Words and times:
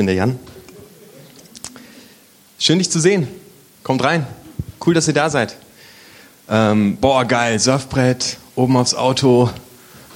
bin 0.00 0.06
der 0.06 0.16
Jan. 0.16 0.38
Schön, 2.58 2.78
dich 2.78 2.88
zu 2.88 3.00
sehen. 3.00 3.28
Kommt 3.82 4.02
rein. 4.02 4.26
Cool, 4.82 4.94
dass 4.94 5.06
ihr 5.06 5.12
da 5.12 5.28
seid. 5.28 5.56
Ähm, 6.48 6.96
boah, 6.98 7.26
geil, 7.26 7.58
Surfbrett, 7.58 8.38
oben 8.54 8.78
aufs 8.78 8.94
Auto, 8.94 9.50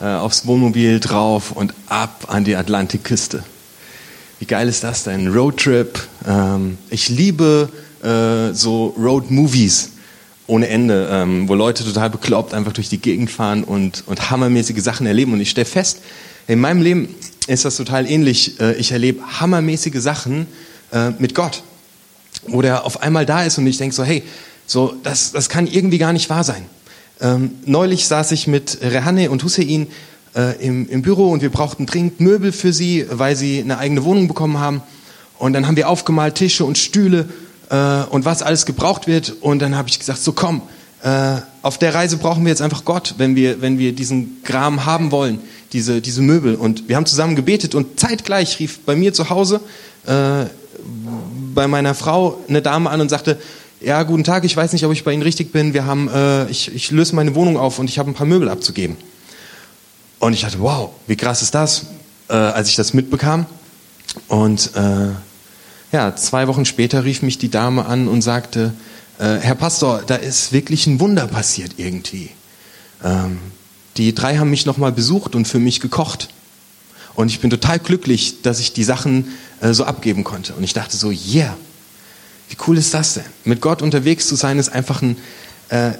äh, 0.00 0.06
aufs 0.06 0.46
Wohnmobil 0.46 1.00
drauf 1.00 1.52
und 1.52 1.74
ab 1.86 2.28
an 2.28 2.44
die 2.44 2.56
Atlantikküste. 2.56 3.44
Wie 4.38 4.46
geil 4.46 4.68
ist 4.68 4.84
das 4.84 5.04
denn? 5.04 5.28
Roadtrip. 5.28 6.02
Ähm, 6.26 6.78
ich 6.88 7.10
liebe 7.10 7.68
äh, 8.02 8.54
so 8.54 8.94
Road-Movies 8.98 9.90
ohne 10.46 10.68
Ende, 10.68 11.10
ähm, 11.12 11.46
wo 11.46 11.54
Leute 11.54 11.84
total 11.84 12.08
bekloppt 12.08 12.54
einfach 12.54 12.72
durch 12.72 12.88
die 12.88 13.02
Gegend 13.02 13.30
fahren 13.30 13.64
und, 13.64 14.04
und 14.06 14.30
hammermäßige 14.30 14.82
Sachen 14.82 15.06
erleben. 15.06 15.34
Und 15.34 15.42
ich 15.42 15.50
stelle 15.50 15.66
fest, 15.66 16.00
in 16.46 16.60
meinem 16.60 16.82
Leben 16.82 17.14
ist 17.46 17.64
das 17.64 17.76
total 17.76 18.10
ähnlich. 18.10 18.60
Äh, 18.60 18.74
ich 18.74 18.92
erlebe 18.92 19.22
hammermäßige 19.40 20.00
Sachen 20.00 20.46
äh, 20.92 21.10
mit 21.18 21.34
Gott, 21.34 21.62
wo 22.46 22.62
der 22.62 22.84
auf 22.84 23.02
einmal 23.02 23.26
da 23.26 23.44
ist 23.44 23.58
und 23.58 23.66
ich 23.66 23.78
denke 23.78 23.94
so, 23.94 24.04
hey, 24.04 24.22
so, 24.66 24.94
das, 25.02 25.32
das 25.32 25.48
kann 25.48 25.66
irgendwie 25.66 25.98
gar 25.98 26.12
nicht 26.12 26.30
wahr 26.30 26.44
sein. 26.44 26.64
Ähm, 27.20 27.52
neulich 27.64 28.06
saß 28.06 28.32
ich 28.32 28.46
mit 28.46 28.78
Rehanne 28.82 29.30
und 29.30 29.42
Hussein 29.44 29.86
äh, 30.34 30.56
im, 30.64 30.88
im 30.88 31.02
Büro 31.02 31.30
und 31.30 31.42
wir 31.42 31.50
brauchten 31.50 31.86
dringend 31.86 32.20
Möbel 32.20 32.52
für 32.52 32.72
sie, 32.72 33.06
weil 33.10 33.36
sie 33.36 33.60
eine 33.60 33.78
eigene 33.78 34.04
Wohnung 34.04 34.28
bekommen 34.28 34.58
haben. 34.58 34.82
Und 35.38 35.52
dann 35.52 35.66
haben 35.66 35.76
wir 35.76 35.88
aufgemalt 35.88 36.36
Tische 36.36 36.64
und 36.64 36.78
Stühle 36.78 37.28
äh, 37.70 38.04
und 38.10 38.24
was 38.24 38.42
alles 38.42 38.66
gebraucht 38.66 39.06
wird. 39.06 39.34
Und 39.40 39.60
dann 39.60 39.76
habe 39.76 39.88
ich 39.88 39.98
gesagt, 39.98 40.22
so 40.22 40.32
komm, 40.32 40.62
äh, 41.02 41.36
auf 41.62 41.78
der 41.78 41.94
Reise 41.94 42.16
brauchen 42.16 42.44
wir 42.44 42.50
jetzt 42.50 42.62
einfach 42.62 42.84
Gott, 42.84 43.14
wenn 43.18 43.36
wir, 43.36 43.60
wenn 43.60 43.78
wir 43.78 43.92
diesen 43.92 44.42
Kram 44.42 44.86
haben 44.86 45.10
wollen, 45.10 45.38
diese, 45.74 46.00
diese 46.00 46.22
Möbel. 46.22 46.54
Und 46.54 46.88
wir 46.88 46.96
haben 46.96 47.04
zusammen 47.04 47.36
gebetet 47.36 47.74
und 47.74 48.00
zeitgleich 48.00 48.58
rief 48.60 48.80
bei 48.80 48.96
mir 48.96 49.12
zu 49.12 49.28
Hause 49.28 49.60
äh, 50.06 50.46
bei 51.54 51.68
meiner 51.68 51.94
Frau 51.94 52.38
eine 52.48 52.62
Dame 52.62 52.88
an 52.88 53.00
und 53.00 53.10
sagte, 53.10 53.38
ja, 53.80 54.02
guten 54.04 54.24
Tag, 54.24 54.44
ich 54.44 54.56
weiß 54.56 54.72
nicht, 54.72 54.86
ob 54.86 54.92
ich 54.92 55.04
bei 55.04 55.12
Ihnen 55.12 55.22
richtig 55.22 55.52
bin. 55.52 55.74
Wir 55.74 55.84
haben, 55.84 56.08
äh, 56.08 56.48
ich, 56.50 56.74
ich 56.74 56.90
löse 56.90 57.14
meine 57.14 57.34
Wohnung 57.34 57.58
auf 57.58 57.78
und 57.78 57.90
ich 57.90 57.98
habe 57.98 58.10
ein 58.10 58.14
paar 58.14 58.26
Möbel 58.26 58.48
abzugeben. 58.48 58.96
Und 60.20 60.32
ich 60.32 60.40
dachte, 60.40 60.60
wow, 60.60 60.90
wie 61.06 61.16
krass 61.16 61.42
ist 61.42 61.54
das, 61.54 61.86
äh, 62.28 62.34
als 62.34 62.70
ich 62.70 62.76
das 62.76 62.94
mitbekam. 62.94 63.44
Und 64.28 64.70
äh, 64.74 65.10
ja, 65.92 66.16
zwei 66.16 66.48
Wochen 66.48 66.64
später 66.64 67.04
rief 67.04 67.20
mich 67.20 67.36
die 67.36 67.50
Dame 67.50 67.84
an 67.84 68.08
und 68.08 68.22
sagte, 68.22 68.72
äh, 69.18 69.36
Herr 69.40 69.54
Pastor, 69.54 70.02
da 70.06 70.14
ist 70.14 70.52
wirklich 70.52 70.86
ein 70.86 70.98
Wunder 71.00 71.26
passiert 71.26 71.72
irgendwie. 71.76 72.30
Ähm, 73.04 73.38
die 73.96 74.14
drei 74.14 74.38
haben 74.38 74.50
mich 74.50 74.66
nochmal 74.66 74.92
besucht 74.92 75.34
und 75.34 75.46
für 75.46 75.58
mich 75.58 75.80
gekocht. 75.80 76.28
Und 77.14 77.28
ich 77.28 77.40
bin 77.40 77.50
total 77.50 77.78
glücklich, 77.78 78.42
dass 78.42 78.58
ich 78.58 78.72
die 78.72 78.84
Sachen 78.84 79.28
äh, 79.60 79.72
so 79.72 79.84
abgeben 79.84 80.24
konnte. 80.24 80.54
Und 80.54 80.64
ich 80.64 80.72
dachte 80.72 80.96
so, 80.96 81.10
yeah, 81.10 81.56
wie 82.48 82.56
cool 82.66 82.76
ist 82.76 82.92
das 82.92 83.14
denn? 83.14 83.24
Mit 83.44 83.60
Gott 83.60 83.82
unterwegs 83.82 84.26
zu 84.26 84.34
sein, 84.34 84.58
ist 84.58 84.70
einfach 84.70 85.00
ein, 85.00 85.16
äh, 85.68 85.92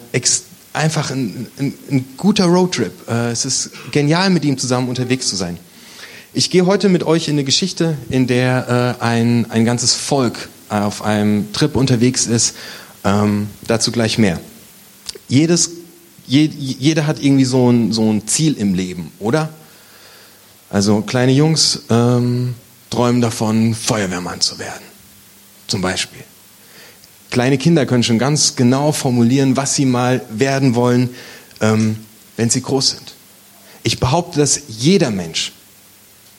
einfach 0.72 1.10
ein, 1.10 1.46
ein, 1.58 1.74
ein 1.90 2.04
guter 2.16 2.46
Roadtrip. 2.46 2.92
Äh, 3.08 3.30
es 3.30 3.44
ist 3.44 3.70
genial, 3.92 4.30
mit 4.30 4.44
ihm 4.44 4.58
zusammen 4.58 4.88
unterwegs 4.88 5.28
zu 5.28 5.36
sein. 5.36 5.58
Ich 6.32 6.50
gehe 6.50 6.66
heute 6.66 6.88
mit 6.88 7.04
euch 7.04 7.28
in 7.28 7.34
eine 7.34 7.44
Geschichte, 7.44 7.96
in 8.10 8.26
der 8.26 8.98
äh, 9.00 9.04
ein, 9.04 9.50
ein 9.52 9.64
ganzes 9.64 9.94
Volk 9.94 10.48
auf 10.68 11.02
einem 11.02 11.52
Trip 11.52 11.76
unterwegs 11.76 12.26
ist. 12.26 12.56
Ähm, 13.04 13.48
dazu 13.68 13.92
gleich 13.92 14.18
mehr. 14.18 14.40
Jedes, 15.28 15.70
je, 16.26 16.44
jeder 16.46 17.06
hat 17.06 17.22
irgendwie 17.22 17.44
so 17.44 17.70
ein, 17.70 17.92
so 17.92 18.10
ein 18.10 18.26
Ziel 18.26 18.54
im 18.54 18.74
Leben, 18.74 19.12
oder? 19.18 19.50
Also 20.70 21.02
kleine 21.02 21.32
Jungs 21.32 21.82
ähm, 21.90 22.54
träumen 22.90 23.20
davon, 23.20 23.74
Feuerwehrmann 23.74 24.40
zu 24.40 24.58
werden, 24.58 24.84
zum 25.66 25.80
Beispiel. 25.80 26.22
Kleine 27.30 27.58
Kinder 27.58 27.86
können 27.86 28.02
schon 28.02 28.18
ganz 28.18 28.56
genau 28.56 28.92
formulieren, 28.92 29.56
was 29.56 29.74
sie 29.74 29.86
mal 29.86 30.22
werden 30.30 30.74
wollen, 30.74 31.10
ähm, 31.60 31.96
wenn 32.36 32.50
sie 32.50 32.62
groß 32.62 32.90
sind. 32.90 33.14
Ich 33.82 34.00
behaupte, 34.00 34.38
dass 34.38 34.62
jeder 34.68 35.10
Mensch 35.10 35.52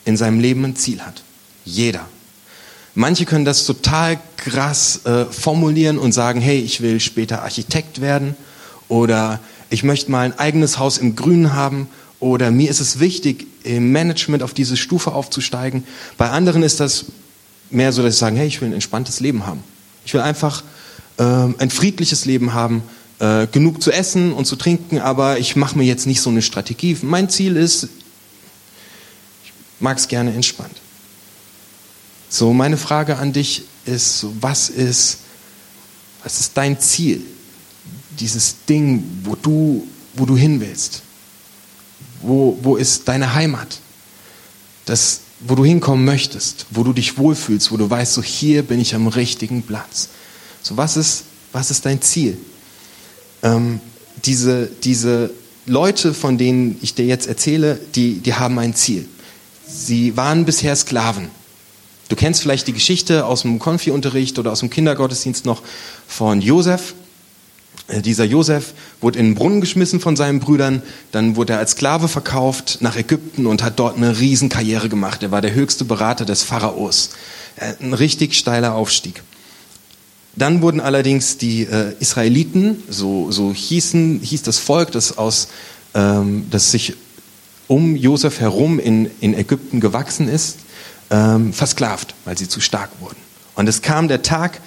in 0.05 0.17
seinem 0.17 0.39
Leben 0.39 0.63
ein 0.63 0.75
Ziel 0.75 1.01
hat. 1.01 1.23
Jeder. 1.63 2.07
Manche 2.93 3.25
können 3.25 3.43
das 3.43 3.65
total 3.65 4.19
krass 4.37 5.05
äh, 5.05 5.25
formulieren 5.25 5.97
und 5.97 6.13
sagen, 6.13 6.39
hey, 6.39 6.59
ich 6.59 6.79
will 6.81 6.99
später 6.99 7.43
Architekt 7.43 7.99
werden 7.99 8.35
oder 8.87 9.41
ich 9.75 9.83
möchte 9.83 10.09
mal 10.09 10.21
ein 10.21 10.39
eigenes 10.39 10.79
Haus 10.79 10.97
im 10.97 11.17
Grünen 11.17 11.53
haben 11.53 11.89
oder 12.21 12.49
mir 12.49 12.69
ist 12.69 12.79
es 12.79 13.01
wichtig, 13.01 13.45
im 13.63 13.91
Management 13.91 14.41
auf 14.41 14.53
diese 14.53 14.77
Stufe 14.77 15.11
aufzusteigen. 15.11 15.83
Bei 16.17 16.29
anderen 16.29 16.63
ist 16.63 16.79
das 16.79 17.07
mehr 17.69 17.91
so, 17.91 18.01
dass 18.01 18.13
sie 18.13 18.19
sagen, 18.19 18.37
hey, 18.37 18.47
ich 18.47 18.61
will 18.61 18.69
ein 18.69 18.73
entspanntes 18.73 19.19
Leben 19.19 19.45
haben. 19.45 19.61
Ich 20.05 20.13
will 20.13 20.21
einfach 20.21 20.63
äh, 21.17 21.23
ein 21.23 21.69
friedliches 21.69 22.23
Leben 22.23 22.53
haben, 22.53 22.83
äh, 23.19 23.47
genug 23.47 23.83
zu 23.83 23.91
essen 23.91 24.31
und 24.31 24.45
zu 24.45 24.55
trinken, 24.55 24.99
aber 24.99 25.39
ich 25.39 25.57
mache 25.57 25.77
mir 25.77 25.83
jetzt 25.83 26.07
nicht 26.07 26.21
so 26.21 26.29
eine 26.29 26.41
Strategie. 26.41 26.95
Mein 27.01 27.29
Ziel 27.29 27.57
ist, 27.57 27.89
ich 29.43 29.51
mag 29.81 29.97
es 29.97 30.07
gerne 30.07 30.33
entspannt. 30.33 30.79
So, 32.29 32.53
meine 32.53 32.77
Frage 32.77 33.17
an 33.17 33.33
dich 33.33 33.63
ist, 33.85 34.25
was 34.39 34.69
ist, 34.69 35.17
was 36.23 36.39
ist 36.39 36.55
dein 36.55 36.79
Ziel? 36.79 37.25
Dieses 38.19 38.55
Ding, 38.67 39.03
wo 39.23 39.35
du, 39.35 39.87
wo 40.15 40.25
du 40.25 40.35
hin 40.37 40.59
willst. 40.61 41.01
Wo, 42.21 42.57
wo 42.61 42.75
ist 42.75 43.07
deine 43.07 43.33
Heimat? 43.33 43.79
Das, 44.85 45.21
wo 45.39 45.55
du 45.55 45.65
hinkommen 45.65 46.05
möchtest, 46.05 46.65
wo 46.71 46.83
du 46.83 46.93
dich 46.93 47.17
wohlfühlst, 47.17 47.71
wo 47.71 47.77
du 47.77 47.89
weißt, 47.89 48.13
so 48.13 48.23
hier 48.23 48.63
bin 48.63 48.79
ich 48.79 48.95
am 48.95 49.07
richtigen 49.07 49.63
Platz. 49.63 50.09
So, 50.61 50.77
was 50.77 50.97
ist, 50.97 51.23
was 51.51 51.71
ist 51.71 51.85
dein 51.85 52.01
Ziel? 52.01 52.37
Ähm, 53.43 53.79
diese, 54.25 54.69
diese 54.83 55.31
Leute, 55.65 56.13
von 56.13 56.37
denen 56.37 56.77
ich 56.81 56.95
dir 56.95 57.05
jetzt 57.05 57.27
erzähle, 57.27 57.79
die, 57.95 58.19
die 58.19 58.33
haben 58.33 58.57
ein 58.59 58.75
Ziel. 58.75 59.07
Sie 59.67 60.15
waren 60.15 60.45
bisher 60.45 60.75
Sklaven. 60.75 61.29
Du 62.09 62.15
kennst 62.15 62.41
vielleicht 62.41 62.67
die 62.67 62.73
Geschichte 62.73 63.25
aus 63.25 63.41
dem 63.41 63.57
Konfi-Unterricht 63.57 64.37
oder 64.37 64.51
aus 64.51 64.59
dem 64.59 64.69
Kindergottesdienst 64.69 65.45
noch 65.45 65.63
von 66.07 66.41
Josef. 66.41 66.93
Äh, 67.87 68.01
dieser 68.01 68.25
Josef 68.25 68.73
wurde 69.01 69.19
in 69.19 69.27
den 69.27 69.35
Brunnen 69.35 69.61
geschmissen 69.61 69.99
von 69.99 70.15
seinen 70.15 70.39
Brüdern, 70.39 70.81
dann 71.11 71.35
wurde 71.35 71.53
er 71.53 71.59
als 71.59 71.71
Sklave 71.71 72.07
verkauft 72.07 72.79
nach 72.81 72.95
Ägypten 72.95 73.45
und 73.45 73.63
hat 73.63 73.79
dort 73.79 73.97
eine 73.97 74.19
Riesenkarriere 74.19 74.89
gemacht. 74.89 75.23
Er 75.23 75.31
war 75.31 75.41
der 75.41 75.53
höchste 75.53 75.85
Berater 75.85 76.25
des 76.25 76.43
Pharaos. 76.43 77.11
Äh, 77.57 77.73
ein 77.81 77.93
richtig 77.93 78.35
steiler 78.35 78.75
Aufstieg. 78.75 79.23
Dann 80.35 80.61
wurden 80.61 80.81
allerdings 80.81 81.37
die 81.37 81.63
äh, 81.63 81.93
Israeliten, 81.99 82.83
so, 82.89 83.31
so 83.31 83.53
hießen, 83.53 84.19
hieß 84.21 84.43
das 84.43 84.57
Volk, 84.57 84.91
das, 84.91 85.17
aus, 85.17 85.47
ähm, 85.93 86.47
das 86.51 86.71
sich 86.71 86.93
um 87.67 87.95
Josef 87.95 88.41
herum 88.41 88.79
in, 88.79 89.09
in 89.21 89.33
Ägypten 89.33 89.79
gewachsen 89.79 90.27
ist, 90.27 90.57
ähm, 91.09 91.53
versklavt, 91.53 92.15
weil 92.25 92.37
sie 92.37 92.49
zu 92.49 92.59
stark 92.59 92.89
wurden. 92.99 93.17
Und 93.55 93.67
es 93.67 93.81
kam 93.81 94.09
der 94.09 94.23
Tag, 94.23 94.59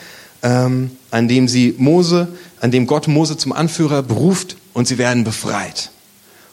ähm, 0.42 0.90
an 1.10 1.28
dem 1.28 1.48
sie 1.48 1.74
Mose, 1.78 2.28
an 2.60 2.70
dem 2.70 2.86
Gott 2.86 3.08
Mose 3.08 3.36
zum 3.36 3.52
Anführer 3.52 4.02
beruft 4.02 4.56
und 4.74 4.86
sie 4.86 4.98
werden 4.98 5.24
befreit. 5.24 5.90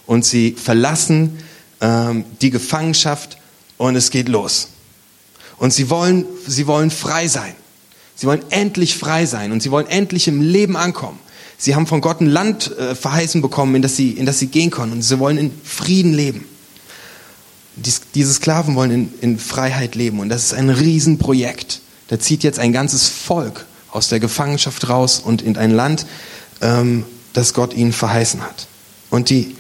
Und 0.06 0.24
sie 0.24 0.52
verlassen 0.52 1.40
ähm, 1.82 2.26
die 2.42 2.52
Gefangenschaft 2.52 3.38
und 3.78 3.96
es 3.96 4.12
geht 4.12 4.30
los. 4.30 4.70
Und 5.58 5.74
sie 5.74 5.90
wollen, 5.90 6.26
sie 6.48 6.68
wollen 6.68 6.92
frei 6.92 7.28
sein. 7.28 7.54
Sie 8.16 8.28
wollen 8.28 8.44
endlich 8.50 8.96
frei 8.98 9.26
sein 9.26 9.52
und 9.52 9.62
sie 9.62 9.72
wollen 9.72 9.88
endlich 9.88 10.28
im 10.28 10.42
Leben 10.42 10.78
ankommen. 10.78 11.20
Sie 11.58 11.76
haben 11.76 11.88
von 11.88 12.02
Gott 12.02 12.22
ein 12.22 12.28
Land 12.28 12.78
äh, 12.78 12.96
verheißen 12.96 13.42
bekommen, 13.42 13.76
in 13.76 13.82
das, 13.82 13.96
sie, 13.96 14.12
in 14.12 14.26
das 14.26 14.40
sie 14.40 14.48
gehen 14.48 14.72
können 14.72 14.94
und 14.94 15.02
sie 15.02 15.20
wollen 15.20 15.38
in 15.38 15.52
Frieden 15.64 16.14
leben. 16.14 16.46
Dies, 17.78 18.02
diese 18.14 18.34
Sklaven 18.34 18.76
wollen 18.76 18.92
in, 18.92 19.14
in 19.22 19.40
Freiheit 19.40 19.96
leben 19.96 20.20
und 20.20 20.30
das 20.30 20.46
ist 20.46 20.54
ein 20.54 20.70
Riesenprojekt. 20.70 21.82
Da 22.08 22.20
zieht 22.20 22.44
jetzt 22.44 22.60
ein 22.60 22.72
ganzes 22.72 23.08
Volk 23.08 23.66
aus 23.96 24.10
der 24.10 24.20
Gefangenschaft 24.20 24.90
raus 24.90 25.22
und 25.24 25.42
in 25.42 25.58
ein 25.58 25.72
Land, 25.72 26.06
ähm, 26.62 27.06
das 27.34 27.54
Gott 27.54 27.74
ihnen 27.74 27.94
verheißen 27.94 28.42
hat. 28.42 28.68
Und 29.10 29.30
die, 29.30 29.56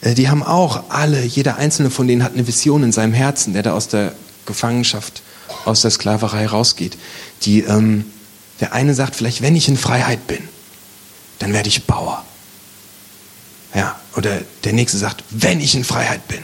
äh, 0.00 0.14
die 0.14 0.28
haben 0.28 0.42
auch 0.42 0.90
alle, 0.90 1.22
jeder 1.24 1.56
einzelne 1.56 1.90
von 1.90 2.06
denen 2.06 2.22
hat 2.22 2.34
eine 2.34 2.46
Vision 2.46 2.84
in 2.84 2.92
seinem 2.92 3.12
Herzen, 3.12 3.52
der 3.52 3.62
da 3.62 3.74
aus 3.74 3.88
der 3.88 4.14
Gefangenschaft, 4.46 5.22
aus 5.64 5.82
der 5.82 5.90
Sklaverei 5.90 6.46
rausgeht. 6.46 6.96
Die, 7.42 7.60
ähm, 7.60 8.04
der 8.60 8.72
eine 8.72 8.94
sagt 8.94 9.16
vielleicht, 9.16 9.42
wenn 9.42 9.56
ich 9.56 9.68
in 9.68 9.76
Freiheit 9.76 10.26
bin, 10.28 10.48
dann 11.40 11.52
werde 11.52 11.68
ich 11.68 11.84
Bauer. 11.84 12.24
Ja, 13.74 13.98
oder 14.16 14.40
der 14.62 14.72
nächste 14.72 14.98
sagt, 14.98 15.24
wenn 15.30 15.60
ich 15.60 15.74
in 15.74 15.82
Freiheit 15.82 16.28
bin, 16.28 16.42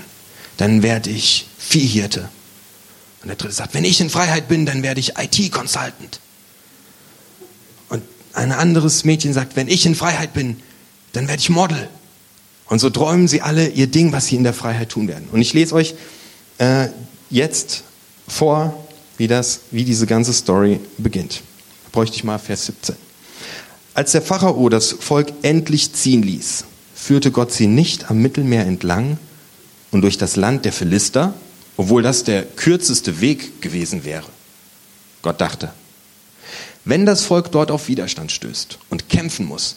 dann 0.57 0.83
werde 0.83 1.11
ich 1.11 1.47
Viehhirte. 1.59 2.29
Und 3.23 3.29
der 3.29 3.37
dritte 3.37 3.55
sagt, 3.55 3.75
wenn 3.75 3.85
ich 3.85 4.01
in 4.01 4.11
Freiheit 4.11 4.49
bin, 4.49 4.67
dann 4.67 4.83
werde 4.83 4.99
ich 4.99 5.17
IT-Consultant 5.17 6.19
ein 8.33 8.53
anderes 8.53 9.05
Mädchen 9.05 9.33
sagt, 9.33 9.57
wenn 9.57 9.69
ich 9.69 9.87
in 9.87 9.95
Freiheit 9.95 10.33
bin, 10.33 10.57
dann 11.13 11.29
werde 11.29 11.41
ich 11.41 11.51
Model. 11.51 11.89
Und 12.67 12.79
so 12.79 12.89
träumen 12.91 13.27
sie 13.27 13.43
alle 13.43 13.69
ihr 13.69 13.89
Ding, 13.89 14.13
was 14.13 14.27
sie 14.27 14.37
in 14.37 14.45
der 14.45 14.55
Freiheit 14.55 14.91
tun 14.91 15.09
werden. 15.09 15.29
Und 15.33 15.41
ich 15.41 15.53
lese 15.53 15.75
euch 15.75 15.95
äh, 16.59 16.89
jetzt 17.29 17.83
vor 18.29 18.87
wie, 19.19 19.27
das, 19.27 19.61
wie 19.71 19.85
diese 19.85 20.07
ganze 20.07 20.33
Story 20.33 20.81
beginnt. 20.97 21.43
Da 21.85 21.91
bräuchte 21.93 22.17
ich 22.17 22.25
mal 22.25 22.39
Vers 22.39 22.67
17. 22.67 22.95
Als 23.93 24.13
der 24.13 24.23
Pharao 24.23 24.69
das 24.69 24.93
Volk 24.93 25.33
endlich 25.43 25.93
ziehen 25.93 26.23
ließ, 26.23 26.65
führte 26.95 27.33
Gott 27.33 27.53
sie 27.53 27.67
nicht 27.67 28.11
am 28.11 28.19
Mittelmeer 28.19 28.65
entlang 28.67 29.19
und 29.91 30.03
durch 30.03 30.17
das 30.17 30.37
Land 30.37 30.65
der 30.65 30.73
Philister, 30.73 31.35
obwohl 31.77 32.03
das 32.03 32.25
der 32.25 32.45
kürzeste 32.45 33.21
Weg 33.21 33.61
gewesen 33.61 34.05
wäre. 34.05 34.27
Gott 35.23 35.41
dachte, 35.41 35.73
wenn 36.85 37.07
das 37.07 37.25
Volk 37.25 37.53
dort 37.53 37.71
auf 37.71 37.89
Widerstand 37.89 38.33
stößt 38.33 38.79
und 38.89 39.09
kämpfen 39.09 39.47
muss, 39.47 39.77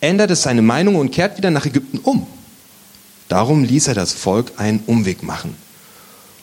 ändert 0.00 0.30
es 0.30 0.42
seine 0.42 0.62
Meinung 0.62 0.96
und 0.96 1.10
kehrt 1.10 1.38
wieder 1.38 1.50
nach 1.50 1.66
Ägypten 1.66 1.98
um. 1.98 2.26
Darum 3.28 3.64
ließ 3.64 3.88
er 3.88 3.94
das 3.94 4.12
Volk 4.12 4.52
einen 4.58 4.80
Umweg 4.86 5.22
machen 5.22 5.56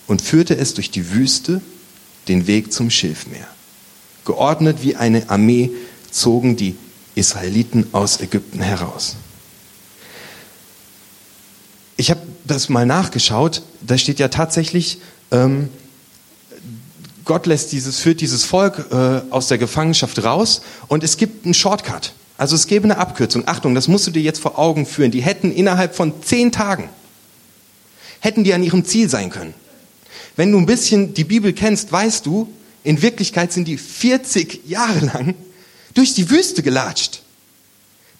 und 0.07 0.21
führte 0.21 0.57
es 0.57 0.73
durch 0.73 0.91
die 0.91 1.11
Wüste 1.11 1.61
den 2.27 2.47
Weg 2.47 2.73
zum 2.73 2.89
Schilfmeer. 2.89 3.47
Geordnet 4.25 4.79
wie 4.81 4.95
eine 4.95 5.29
Armee 5.29 5.71
zogen 6.11 6.55
die 6.55 6.75
Israeliten 7.15 7.87
aus 7.91 8.19
Ägypten 8.19 8.61
heraus. 8.61 9.15
Ich 11.97 12.09
habe 12.09 12.21
das 12.45 12.69
mal 12.69 12.85
nachgeschaut, 12.85 13.61
da 13.81 13.97
steht 13.97 14.19
ja 14.19 14.27
tatsächlich, 14.27 14.99
ähm, 15.31 15.69
Gott 17.31 17.45
lässt 17.45 17.71
dieses, 17.71 17.97
führt 17.97 18.19
dieses 18.19 18.43
Volk 18.43 18.87
äh, 18.91 19.21
aus 19.29 19.47
der 19.47 19.57
Gefangenschaft 19.57 20.21
raus 20.21 20.63
und 20.89 21.01
es 21.01 21.15
gibt 21.15 21.45
einen 21.45 21.53
Shortcut. 21.53 22.11
Also 22.37 22.57
es 22.57 22.67
gäbe 22.67 22.83
eine 22.83 22.97
Abkürzung. 22.97 23.47
Achtung, 23.47 23.73
das 23.73 23.87
musst 23.87 24.05
du 24.05 24.11
dir 24.11 24.21
jetzt 24.21 24.41
vor 24.41 24.59
Augen 24.59 24.85
führen. 24.85 25.11
Die 25.11 25.21
hätten 25.21 25.49
innerhalb 25.49 25.95
von 25.95 26.21
zehn 26.23 26.51
Tagen, 26.51 26.89
hätten 28.19 28.43
die 28.43 28.53
an 28.53 28.61
ihrem 28.63 28.83
Ziel 28.83 29.07
sein 29.07 29.29
können. 29.29 29.53
Wenn 30.35 30.51
du 30.51 30.57
ein 30.57 30.65
bisschen 30.65 31.13
die 31.13 31.23
Bibel 31.23 31.53
kennst, 31.53 31.89
weißt 31.89 32.25
du, 32.25 32.51
in 32.83 33.01
Wirklichkeit 33.01 33.53
sind 33.53 33.69
die 33.69 33.77
40 33.77 34.67
Jahre 34.67 34.99
lang 34.99 35.35
durch 35.93 36.13
die 36.13 36.29
Wüste 36.29 36.61
gelatscht. 36.61 37.21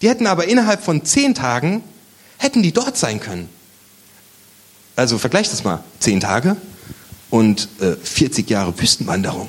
Die 0.00 0.08
hätten 0.08 0.26
aber 0.26 0.48
innerhalb 0.48 0.82
von 0.82 1.04
zehn 1.04 1.34
Tagen, 1.34 1.84
hätten 2.38 2.62
die 2.62 2.72
dort 2.72 2.96
sein 2.96 3.20
können. 3.20 3.50
Also 4.96 5.18
vergleich 5.18 5.50
das 5.50 5.64
mal. 5.64 5.84
Zehn 6.00 6.18
Tage 6.18 6.56
und 7.32 7.66
äh, 7.80 7.94
40 7.94 8.50
Jahre 8.50 8.78
Wüstenwanderung. 8.78 9.48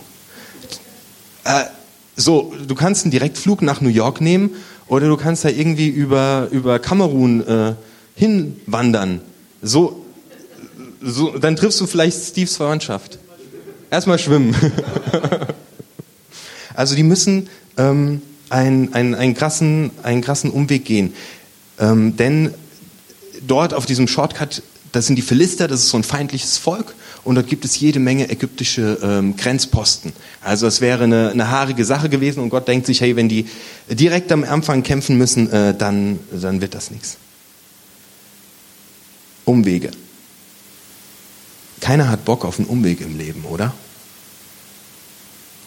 Äh, 1.44 1.65
so, 2.15 2.53
du 2.65 2.75
kannst 2.75 3.03
einen 3.03 3.12
Direktflug 3.12 3.62
nach 3.62 3.81
New 3.81 3.89
York 3.89 4.21
nehmen 4.21 4.51
oder 4.88 5.09
du 5.09 5.18
kannst 5.18 5.44
da 5.44 5.50
irgendwie 5.50 5.89
über, 5.89 6.47
über 6.51 6.80
Kamerun 6.80 7.45
äh, 7.45 7.74
hinwandern. 8.15 9.19
So, 9.62 10.01
so, 11.01 11.38
dann 11.38 11.57
triffst 11.57 11.81
du 11.81 11.85
vielleicht 11.85 12.24
Steves 12.24 12.56
Verwandtschaft. 12.56 13.19
Erstmal 13.91 14.18
schwimmen. 14.18 14.56
also 16.75 16.95
die 16.95 17.03
müssen 17.03 17.50
ähm, 17.75 18.21
einen, 18.50 18.94
einen, 18.94 19.13
einen, 19.13 19.33
krassen, 19.33 19.91
einen 20.03 20.21
krassen 20.21 20.51
Umweg 20.51 20.85
gehen. 20.85 21.13
Ähm, 21.80 22.15
denn 22.15 22.53
dort 23.45 23.74
auf 23.74 23.85
diesem 23.85 24.07
Shortcut, 24.07 24.63
das 24.94 25.07
sind 25.07 25.18
die 25.18 25.21
Philister, 25.21 25.68
das 25.68 25.81
ist 25.81 25.89
so 25.89 25.97
ein 25.97 26.03
feindliches 26.03 26.57
Volk 26.57 26.95
und 27.24 27.36
dort 27.36 27.48
gibt 27.48 27.64
es 27.64 27.80
jede 27.80 28.00
Menge 28.00 28.30
ägyptische 28.30 29.00
ähm, 29.02 29.38
Grenzposten. 29.38 30.12
Also 30.42 30.68
es 30.68 30.81
wäre 30.81 31.06
eine, 31.06 31.31
eine 31.31 31.50
haarige 31.50 31.86
Sache 31.86 32.10
gewesen 32.10 32.42
und 32.42 32.50
Gott 32.50 32.68
denkt 32.68 32.86
sich, 32.86 33.00
hey, 33.00 33.16
wenn 33.16 33.30
die 33.30 33.48
direkt 33.90 34.31
am 34.31 34.44
Anfang 34.44 34.84
kämpfen 34.84 35.18
müssen, 35.18 35.50
äh, 35.52 35.74
dann, 35.74 36.20
dann 36.31 36.60
wird 36.60 36.75
das 36.75 36.92
nichts. 36.92 37.18
Umwege. 39.46 39.92
Keiner 41.80 42.10
hat 42.10 42.25
Bock 42.25 42.46
auf 42.46 42.60
einen 42.60 42.68
Umweg 42.68 43.02
im 43.02 43.18
Leben, 43.18 43.46
oder? 43.46 43.74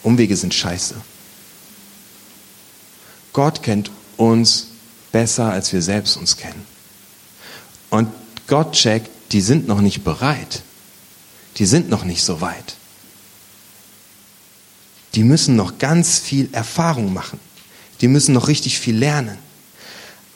Umwege 0.03 0.37
sind 0.37 0.53
scheiße. 0.55 0.95
Gott 3.33 3.63
kennt 3.63 3.91
uns 4.17 4.69
besser, 5.11 5.51
als 5.51 5.73
wir 5.73 5.83
selbst 5.83 6.17
uns 6.17 6.37
kennen. 6.37 6.65
Und 7.91 8.09
Gott 8.47 8.73
checkt, 8.73 9.11
die 9.33 9.41
sind 9.41 9.67
noch 9.69 9.81
nicht 9.81 10.05
bereit 10.05 10.63
die 11.57 11.67
sind 11.67 11.89
noch 11.89 12.05
nicht 12.05 12.23
so 12.23 12.41
weit. 12.41 12.77
Die 15.15 15.25
müssen 15.25 15.57
noch 15.57 15.79
ganz 15.79 16.19
viel 16.19 16.49
Erfahrung 16.53 17.13
machen. 17.13 17.41
Die 18.01 18.09
müssen 18.09 18.35
noch 18.35 18.49
richtig 18.49 18.79
viel 18.79 18.97
lernen. 18.97 19.39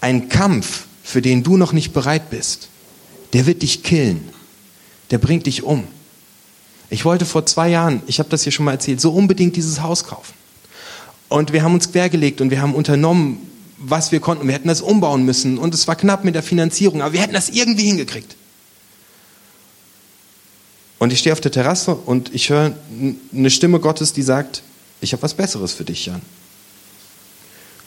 Ein 0.00 0.31
Kampf, 0.31 0.87
für 1.02 1.20
den 1.20 1.43
du 1.43 1.58
noch 1.58 1.72
nicht 1.72 1.93
bereit 1.93 2.31
bist, 2.31 2.69
der 3.34 3.46
wird 3.46 3.62
dich 3.62 3.82
killen. 3.82 4.31
Der 5.11 5.19
bringt 5.19 5.46
dich 5.46 5.62
um. 5.62 5.87
Ich 6.88 7.05
wollte 7.05 7.26
vor 7.26 7.44
zwei 7.44 7.69
Jahren, 7.69 8.02
ich 8.06 8.19
habe 8.19 8.31
das 8.31 8.43
hier 8.43 8.52
schon 8.52 8.64
mal 8.64 8.73
erzählt, 8.73 9.00
so 9.00 9.12
unbedingt 9.12 9.56
dieses 9.56 9.82
Haus 9.82 10.05
kaufen. 10.05 10.34
Und 11.28 11.52
wir 11.52 11.62
haben 11.62 11.75
uns 11.75 11.93
quergelegt 11.93 12.40
und 12.40 12.50
wir 12.50 12.62
haben 12.62 12.75
unternommen, 12.75 13.38
was 13.76 14.12
wir 14.12 14.20
konnten. 14.20 14.46
Wir 14.46 14.55
hätten 14.55 14.69
das 14.69 14.81
umbauen 14.81 15.25
müssen 15.25 15.58
und 15.58 15.75
es 15.75 15.87
war 15.87 15.96
knapp 15.96 16.25
mit 16.25 16.34
der 16.34 16.43
Finanzierung, 16.43 17.02
aber 17.02 17.12
wir 17.12 17.20
hätten 17.20 17.34
das 17.34 17.49
irgendwie 17.50 17.87
hingekriegt. 17.87 18.37
Und 21.00 21.14
ich 21.14 21.20
stehe 21.20 21.32
auf 21.32 21.41
der 21.41 21.50
Terrasse 21.50 21.94
und 21.94 22.32
ich 22.35 22.50
höre 22.50 22.75
eine 23.35 23.50
Stimme 23.50 23.81
Gottes, 23.81 24.12
die 24.12 24.23
sagt, 24.23 24.62
ich 25.00 25.14
habe 25.14 25.23
was 25.23 25.32
Besseres 25.32 25.73
für 25.73 25.82
dich, 25.82 26.05
Jan. 26.05 26.20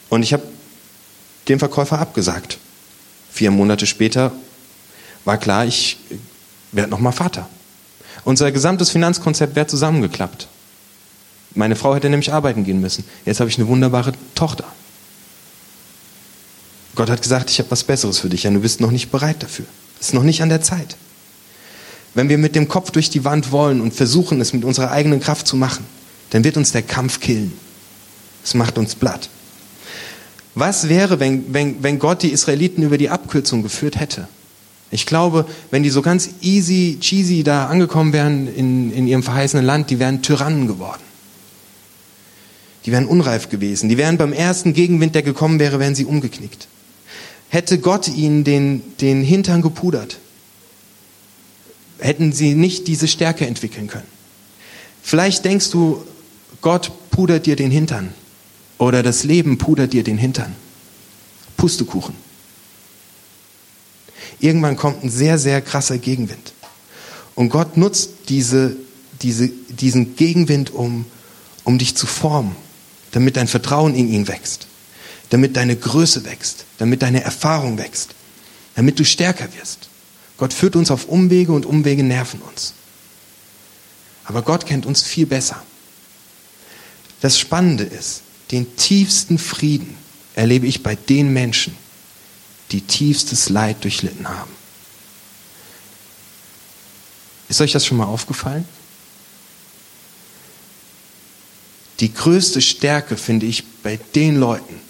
Und 0.08 0.24
ich 0.24 0.32
habe 0.32 0.42
dem 1.46 1.60
Verkäufer 1.60 2.00
abgesagt. 2.00 2.58
Vier 3.30 3.52
Monate 3.52 3.86
später 3.86 4.32
war 5.24 5.38
klar, 5.38 5.64
ich 5.64 5.96
werde 6.72 6.90
nochmal 6.90 7.12
Vater. 7.12 7.48
Unser 8.24 8.50
gesamtes 8.50 8.90
Finanzkonzept 8.90 9.54
wäre 9.54 9.68
zusammengeklappt. 9.68 10.48
Meine 11.54 11.76
Frau 11.76 11.94
hätte 11.94 12.10
nämlich 12.10 12.32
arbeiten 12.32 12.64
gehen 12.64 12.80
müssen. 12.80 13.04
Jetzt 13.24 13.38
habe 13.38 13.48
ich 13.48 13.58
eine 13.58 13.68
wunderbare 13.68 14.12
Tochter. 14.34 14.64
Gott 16.96 17.10
hat 17.10 17.22
gesagt, 17.22 17.48
ich 17.48 17.60
habe 17.60 17.70
was 17.70 17.84
Besseres 17.84 18.18
für 18.18 18.28
dich, 18.28 18.42
Jan. 18.42 18.54
Du 18.54 18.60
bist 18.60 18.80
noch 18.80 18.90
nicht 18.90 19.12
bereit 19.12 19.40
dafür. 19.40 19.66
Es 20.00 20.08
ist 20.08 20.14
noch 20.14 20.24
nicht 20.24 20.42
an 20.42 20.48
der 20.48 20.62
Zeit. 20.62 20.96
Wenn 22.14 22.28
wir 22.28 22.38
mit 22.38 22.54
dem 22.54 22.68
Kopf 22.68 22.90
durch 22.90 23.10
die 23.10 23.24
Wand 23.24 23.50
wollen 23.50 23.80
und 23.80 23.92
versuchen, 23.92 24.40
es 24.40 24.52
mit 24.52 24.64
unserer 24.64 24.90
eigenen 24.90 25.20
Kraft 25.20 25.46
zu 25.46 25.56
machen, 25.56 25.84
dann 26.30 26.44
wird 26.44 26.56
uns 26.56 26.72
der 26.72 26.82
Kampf 26.82 27.20
killen. 27.20 27.52
Es 28.44 28.54
macht 28.54 28.78
uns 28.78 28.94
platt. 28.94 29.28
Was 30.54 30.88
wäre, 30.88 31.18
wenn, 31.18 31.52
wenn, 31.52 31.82
wenn 31.82 31.98
Gott 31.98 32.22
die 32.22 32.30
Israeliten 32.30 32.82
über 32.82 32.98
die 32.98 33.10
Abkürzung 33.10 33.62
geführt 33.62 33.98
hätte? 33.98 34.28
Ich 34.90 35.06
glaube, 35.06 35.46
wenn 35.72 35.82
die 35.82 35.90
so 35.90 36.02
ganz 36.02 36.30
easy, 36.40 36.98
cheesy 37.00 37.42
da 37.42 37.66
angekommen 37.66 38.12
wären 38.12 38.46
in, 38.46 38.92
in 38.92 39.08
ihrem 39.08 39.24
verheißenen 39.24 39.64
Land, 39.64 39.90
die 39.90 39.98
wären 39.98 40.22
Tyrannen 40.22 40.68
geworden. 40.68 41.02
Die 42.86 42.92
wären 42.92 43.06
unreif 43.06 43.48
gewesen. 43.48 43.88
Die 43.88 43.98
wären 43.98 44.18
beim 44.18 44.32
ersten 44.32 44.72
Gegenwind, 44.72 45.16
der 45.16 45.22
gekommen 45.22 45.58
wäre, 45.58 45.80
wären 45.80 45.96
sie 45.96 46.04
umgeknickt. 46.04 46.68
Hätte 47.48 47.78
Gott 47.78 48.08
ihnen 48.08 48.44
den, 48.44 48.82
den 49.00 49.22
Hintern 49.22 49.62
gepudert, 49.62 50.18
hätten 51.98 52.32
sie 52.32 52.54
nicht 52.54 52.86
diese 52.88 53.08
Stärke 53.08 53.46
entwickeln 53.46 53.86
können. 53.86 54.06
Vielleicht 55.02 55.44
denkst 55.44 55.70
du, 55.70 56.04
Gott 56.60 56.92
pudert 57.10 57.46
dir 57.46 57.56
den 57.56 57.70
Hintern 57.70 58.14
oder 58.78 59.02
das 59.02 59.24
Leben 59.24 59.58
pudert 59.58 59.92
dir 59.92 60.02
den 60.02 60.18
Hintern. 60.18 60.54
Pustekuchen. 61.56 62.14
Irgendwann 64.40 64.76
kommt 64.76 65.04
ein 65.04 65.10
sehr, 65.10 65.38
sehr 65.38 65.60
krasser 65.62 65.98
Gegenwind. 65.98 66.52
Und 67.34 67.48
Gott 67.48 67.76
nutzt 67.76 68.10
diese, 68.28 68.76
diese, 69.22 69.48
diesen 69.48 70.16
Gegenwind, 70.16 70.70
um, 70.70 71.06
um 71.64 71.78
dich 71.78 71.96
zu 71.96 72.06
formen, 72.06 72.56
damit 73.12 73.36
dein 73.36 73.48
Vertrauen 73.48 73.94
in 73.94 74.08
ihn 74.08 74.28
wächst, 74.28 74.66
damit 75.30 75.56
deine 75.56 75.76
Größe 75.76 76.24
wächst, 76.24 76.64
damit 76.78 77.02
deine 77.02 77.22
Erfahrung 77.22 77.78
wächst, 77.78 78.10
damit 78.74 78.98
du 78.98 79.04
stärker 79.04 79.48
wirst. 79.58 79.88
Gott 80.36 80.52
führt 80.52 80.76
uns 80.76 80.90
auf 80.90 81.06
Umwege 81.06 81.52
und 81.52 81.66
Umwege 81.66 82.02
nerven 82.02 82.40
uns. 82.42 82.74
Aber 84.24 84.42
Gott 84.42 84.66
kennt 84.66 84.86
uns 84.86 85.02
viel 85.02 85.26
besser. 85.26 85.62
Das 87.20 87.38
Spannende 87.38 87.84
ist, 87.84 88.22
den 88.50 88.76
tiefsten 88.76 89.38
Frieden 89.38 89.96
erlebe 90.34 90.66
ich 90.66 90.82
bei 90.82 90.96
den 90.96 91.32
Menschen, 91.32 91.76
die 92.72 92.80
tiefstes 92.80 93.48
Leid 93.48 93.82
durchlitten 93.84 94.28
haben. 94.28 94.50
Ist 97.48 97.60
euch 97.60 97.72
das 97.72 97.86
schon 97.86 97.98
mal 97.98 98.06
aufgefallen? 98.06 98.66
Die 102.00 102.12
größte 102.12 102.60
Stärke 102.60 103.16
finde 103.16 103.46
ich 103.46 103.64
bei 103.82 103.98
den 104.14 104.36
Leuten, 104.36 104.80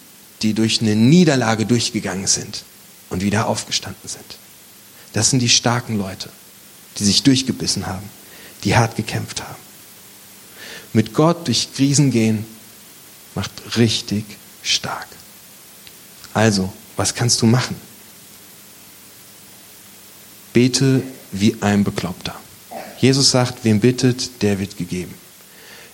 die 0.42 0.54
durch 0.54 0.80
eine 0.80 0.96
Niederlage 0.96 1.66
durchgegangen 1.66 2.26
sind 2.26 2.64
und 3.10 3.22
wieder 3.22 3.46
aufgestanden 3.46 4.08
sind. 4.08 4.38
Das 5.14 5.30
sind 5.30 5.38
die 5.38 5.48
starken 5.48 5.96
Leute, 5.96 6.28
die 6.98 7.04
sich 7.04 7.22
durchgebissen 7.22 7.86
haben, 7.86 8.08
die 8.64 8.76
hart 8.76 8.96
gekämpft 8.96 9.42
haben. 9.42 9.62
Mit 10.92 11.14
Gott 11.14 11.46
durch 11.46 11.72
Krisen 11.74 12.10
gehen 12.10 12.44
macht 13.34 13.50
richtig 13.76 14.24
stark. 14.62 15.06
Also, 16.34 16.72
was 16.96 17.14
kannst 17.14 17.40
du 17.42 17.46
machen? 17.46 17.76
Bete 20.52 21.02
wie 21.32 21.56
ein 21.60 21.84
Bekloppter. 21.84 22.34
Jesus 22.98 23.30
sagt, 23.30 23.64
wem 23.64 23.80
bittet, 23.80 24.42
der 24.42 24.58
wird 24.58 24.76
gegeben. 24.76 25.14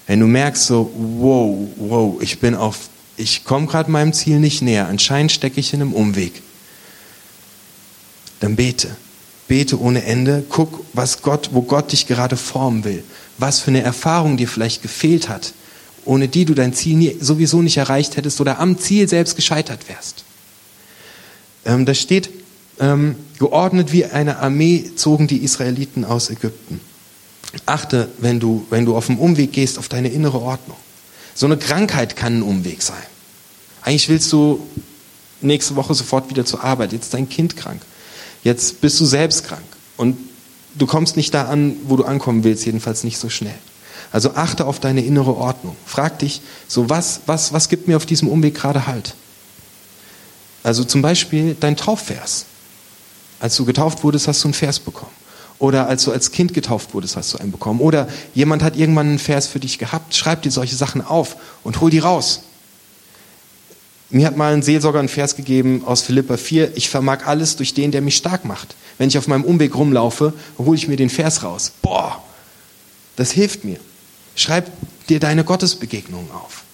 Wenn 0.07 0.21
du 0.21 0.27
merkst 0.27 0.67
so, 0.67 0.91
wow, 0.95 1.69
wow, 1.77 2.23
ich 2.23 2.39
bin 2.41 2.55
auf, 2.55 2.89
ich 3.17 3.45
komme 3.45 3.67
gerade 3.67 3.91
meinem 3.91 4.13
Ziel 4.13 4.39
nicht 4.39 4.63
näher, 4.63 4.89
anscheinend 4.89 5.33
stecke 5.33 5.61
ich 5.61 5.73
in 5.75 5.83
einem 5.83 5.93
Umweg, 5.93 6.43
dann 8.41 8.57
bete. 8.57 8.97
Bete 9.51 9.81
ohne 9.81 10.05
Ende, 10.05 10.45
guck, 10.49 10.85
was 10.93 11.23
Gott, 11.23 11.51
wo 11.53 11.63
Gott 11.63 11.91
dich 11.91 12.07
gerade 12.07 12.37
formen 12.37 12.85
will, 12.85 13.03
was 13.37 13.59
für 13.59 13.73
eine 13.73 13.83
Erfahrung 13.83 14.37
dir 14.37 14.47
vielleicht 14.47 14.81
gefehlt 14.81 15.29
hat, 15.29 15.55
ohne 16.05 16.29
die 16.29 16.45
du 16.45 16.55
dein 16.55 16.73
Ziel 16.73 16.97
nie, 16.97 17.17
sowieso 17.21 17.61
nicht 17.61 17.77
erreicht 17.77 18.17
hättest 18.17 18.41
oder 18.41 18.61
am 18.61 18.79
Ziel 18.79 19.09
selbst 19.09 19.35
gescheitert 19.35 19.89
wärst. 19.89 20.23
Ähm, 21.65 21.85
da 21.85 21.95
steht, 21.95 22.31
ähm, 22.79 23.17
geordnet 23.41 23.91
wie 23.91 24.05
eine 24.05 24.39
Armee 24.39 24.93
zogen 24.95 25.27
die 25.27 25.39
Israeliten 25.39 26.05
aus 26.05 26.31
Ägypten. 26.31 26.81
Achte, 27.67 28.09
wenn 28.19 28.39
du, 28.39 28.65
wenn 28.71 28.85
du 28.85 28.97
auf 28.97 29.07
dem 29.07 29.19
Umweg 29.19 29.51
gehst, 29.53 29.81
auf 29.81 29.89
deine 29.89 30.11
innere 30.11 30.41
Ordnung. 30.41 30.77
So 31.35 31.47
eine 31.47 31.57
Krankheit 31.57 32.15
kann 32.15 32.39
ein 32.39 32.43
Umweg 32.43 32.83
sein. 32.83 33.03
Eigentlich 33.83 34.09
willst 34.09 34.33
du 34.33 34.65
nächste 35.41 35.75
Woche 35.75 35.95
sofort 35.95 36.31
wieder 36.31 36.45
zur 36.45 36.63
Arbeit. 36.63 36.93
Jetzt 36.93 37.07
ist 37.07 37.15
dein 37.15 37.29
Kind 37.29 37.57
krank. 37.57 37.83
Jetzt 38.43 38.81
bist 38.81 38.99
du 39.01 39.05
selbst 39.05 39.45
krank. 39.45 39.63
Und 39.97 40.17
du 40.75 40.87
kommst 40.87 41.17
nicht 41.17 41.35
da 41.35 41.45
an, 41.47 41.77
wo 41.85 41.97
du 41.97 42.05
ankommen 42.05 42.45
willst, 42.45 42.65
jedenfalls 42.65 43.05
nicht 43.05 43.19
so 43.19 43.29
schnell. 43.29 43.55
Also 44.13 44.35
achte 44.35 44.67
auf 44.67 44.81
deine 44.81 45.05
innere 45.05 45.37
Ordnung. 45.37 45.77
Frag 45.87 46.19
dich, 46.19 46.41
so 46.67 46.89
was, 46.89 47.21
was, 47.27 47.53
was 47.53 47.69
gibt 47.69 47.87
mir 47.87 47.97
auf 47.97 48.07
diesem 48.07 48.29
Umweg 48.29 48.55
gerade 48.55 48.87
Halt? 48.87 49.15
Also 50.63 50.85
zum 50.85 51.03
Beispiel 51.03 51.57
dein 51.59 51.77
Taufvers. 51.77 52.47
Als 53.39 53.57
du 53.57 53.65
getauft 53.65 54.05
wurdest, 54.05 54.29
hast 54.29 54.43
du 54.43 54.49
einen 54.49 54.55
Vers 54.55 54.79
bekommen. 54.79 55.13
Oder 55.59 55.87
als 55.89 56.05
du 56.05 56.13
als 56.13 56.31
Kind 56.33 56.55
getauft 56.55 56.95
wurdest, 56.95 57.17
hast 57.17 57.35
du 57.35 57.39
einen 57.39 57.53
bekommen. 57.53 57.81
Oder 57.81 58.09
jemand 58.35 58.63
hat 58.63 58.77
irgendwann 58.77 59.09
einen 59.09 59.19
Vers 59.19 59.47
für 59.47 59.61
dich 59.61 59.79
gehabt. 59.79 60.15
Schreib 60.15 60.43
dir 60.43 60.51
solche 60.51 60.75
Sachen 60.75 61.05
auf 61.05 61.37
und 61.63 61.81
hol 61.81 61.91
die 61.91 61.99
raus. 61.99 62.41
Mir 64.11 64.27
hat 64.27 64.37
mal 64.37 64.53
ein 64.53 64.63
Seelsorger 64.63 64.99
einen 64.99 65.09
Vers 65.09 65.37
gegeben 65.37 65.83
aus 65.87 66.03
Philippa 66.03 66.37
4. 66.37 66.77
Ich 66.77 66.91
vermag 66.91 67.27
alles 67.27 67.57
durch 67.57 67.75
den, 67.75 67.93
der 67.93 68.01
mich 68.01 68.17
stark 68.17 68.45
macht. 68.45 68.75
Wenn 68.99 69.09
ich 69.09 69.17
auf 69.17 69.29
meinem 69.29 69.45
Umweg 69.45 69.75
rumlaufe, 69.77 70.33
hole 70.59 70.77
ich 70.77 70.89
mir 70.89 70.97
den 70.97 71.11
Vers 71.11 71.45
raus. 71.45 71.73
Boah, 71.81 72.23
das 73.15 73.31
hilft 73.31 73.65
mir. 73.65 73.79
Schreib 74.35 74.71
dir 75.09 75.21
deine 75.21 75.45
Gottesbegegnungen 75.45 76.31
auf. 76.33 76.65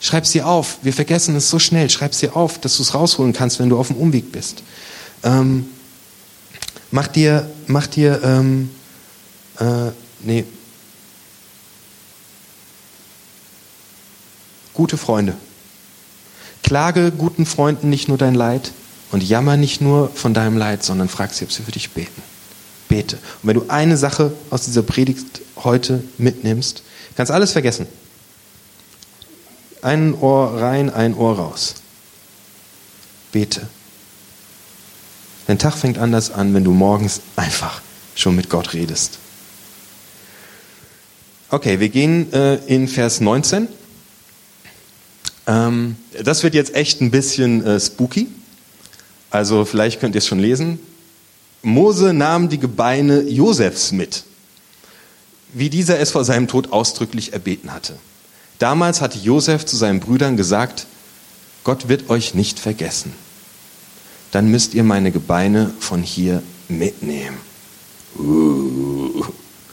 Schreib 0.00 0.26
sie 0.26 0.42
auf. 0.42 0.78
Wir 0.82 0.92
vergessen 0.92 1.34
es 1.36 1.48
so 1.48 1.58
schnell. 1.58 1.88
Schreib 1.88 2.14
sie 2.14 2.28
auf, 2.28 2.60
dass 2.60 2.76
du 2.76 2.82
es 2.82 2.94
rausholen 2.94 3.32
kannst, 3.32 3.58
wenn 3.58 3.70
du 3.70 3.78
auf 3.78 3.88
dem 3.88 3.96
Umweg 3.96 4.30
bist. 4.30 4.62
Ähm, 5.22 5.66
mach 6.90 7.08
dir, 7.08 7.50
mach 7.66 7.86
dir, 7.86 8.20
ähm, 8.22 8.70
äh, 9.58 9.90
nee, 10.20 10.44
gute 14.74 14.96
Freunde. 14.96 15.34
Klage 16.62 17.12
guten 17.12 17.46
Freunden 17.46 17.90
nicht 17.90 18.08
nur 18.08 18.18
dein 18.18 18.34
Leid 18.34 18.72
und 19.10 19.22
jammer 19.22 19.56
nicht 19.56 19.80
nur 19.80 20.10
von 20.10 20.34
deinem 20.34 20.56
Leid, 20.56 20.82
sondern 20.82 21.08
frag 21.08 21.32
sie, 21.32 21.44
ob 21.44 21.52
sie 21.52 21.62
für 21.62 21.72
dich 21.72 21.90
beten. 21.90 22.22
Bete. 22.88 23.16
Und 23.16 23.48
wenn 23.48 23.54
du 23.54 23.64
eine 23.68 23.96
Sache 23.96 24.32
aus 24.50 24.64
dieser 24.64 24.82
Predigt 24.82 25.42
heute 25.56 26.02
mitnimmst, 26.16 26.82
kannst 27.16 27.32
alles 27.32 27.52
vergessen. 27.52 27.86
Ein 29.82 30.14
Ohr 30.14 30.60
rein, 30.60 30.90
ein 30.90 31.14
Ohr 31.14 31.36
raus. 31.36 31.76
Bete. 33.30 33.68
Dein 35.46 35.58
Tag 35.58 35.74
fängt 35.74 35.98
anders 35.98 36.30
an, 36.30 36.52
wenn 36.54 36.64
du 36.64 36.72
morgens 36.72 37.20
einfach 37.36 37.80
schon 38.14 38.36
mit 38.36 38.50
Gott 38.50 38.74
redest. 38.74 39.18
Okay, 41.50 41.80
wir 41.80 41.88
gehen 41.88 42.30
äh, 42.32 42.56
in 42.66 42.88
Vers 42.88 43.20
19. 43.20 43.68
Ähm, 45.48 45.96
das 46.22 46.44
wird 46.44 46.54
jetzt 46.54 46.74
echt 46.74 47.00
ein 47.00 47.10
bisschen 47.10 47.64
äh, 47.64 47.80
spooky. 47.80 48.28
Also 49.30 49.64
vielleicht 49.64 49.98
könnt 49.98 50.14
ihr 50.14 50.20
es 50.20 50.26
schon 50.26 50.38
lesen. 50.38 50.78
Mose 51.62 52.12
nahm 52.12 52.48
die 52.48 52.58
Gebeine 52.58 53.22
Josefs 53.22 53.90
mit, 53.90 54.22
wie 55.52 55.70
dieser 55.70 55.98
es 55.98 56.12
vor 56.12 56.24
seinem 56.24 56.46
Tod 56.46 56.72
ausdrücklich 56.72 57.32
erbeten 57.32 57.72
hatte. 57.72 57.98
Damals 58.58 59.00
hatte 59.00 59.18
Josef 59.18 59.66
zu 59.66 59.76
seinen 59.76 60.00
Brüdern 60.00 60.36
gesagt, 60.36 60.86
Gott 61.64 61.88
wird 61.88 62.10
euch 62.10 62.34
nicht 62.34 62.60
vergessen. 62.60 63.12
Dann 64.30 64.50
müsst 64.50 64.74
ihr 64.74 64.84
meine 64.84 65.10
Gebeine 65.10 65.72
von 65.80 66.02
hier 66.02 66.42
mitnehmen. 66.68 67.38
Uh. 68.18 69.24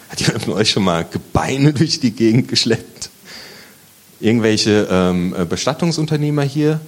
Hat 0.09 0.21
jemand 0.21 0.43
von 0.43 0.53
euch 0.53 0.71
schon 0.71 0.83
mal 0.83 1.03
Gebeine 1.03 1.73
durch 1.73 1.99
die 1.99 2.11
Gegend 2.11 2.47
geschleppt? 2.47 3.09
Irgendwelche 4.19 4.87
ähm, 4.89 5.35
äh, 5.37 5.45
Bestattungsunternehmer 5.45 6.43
hier? 6.43 6.79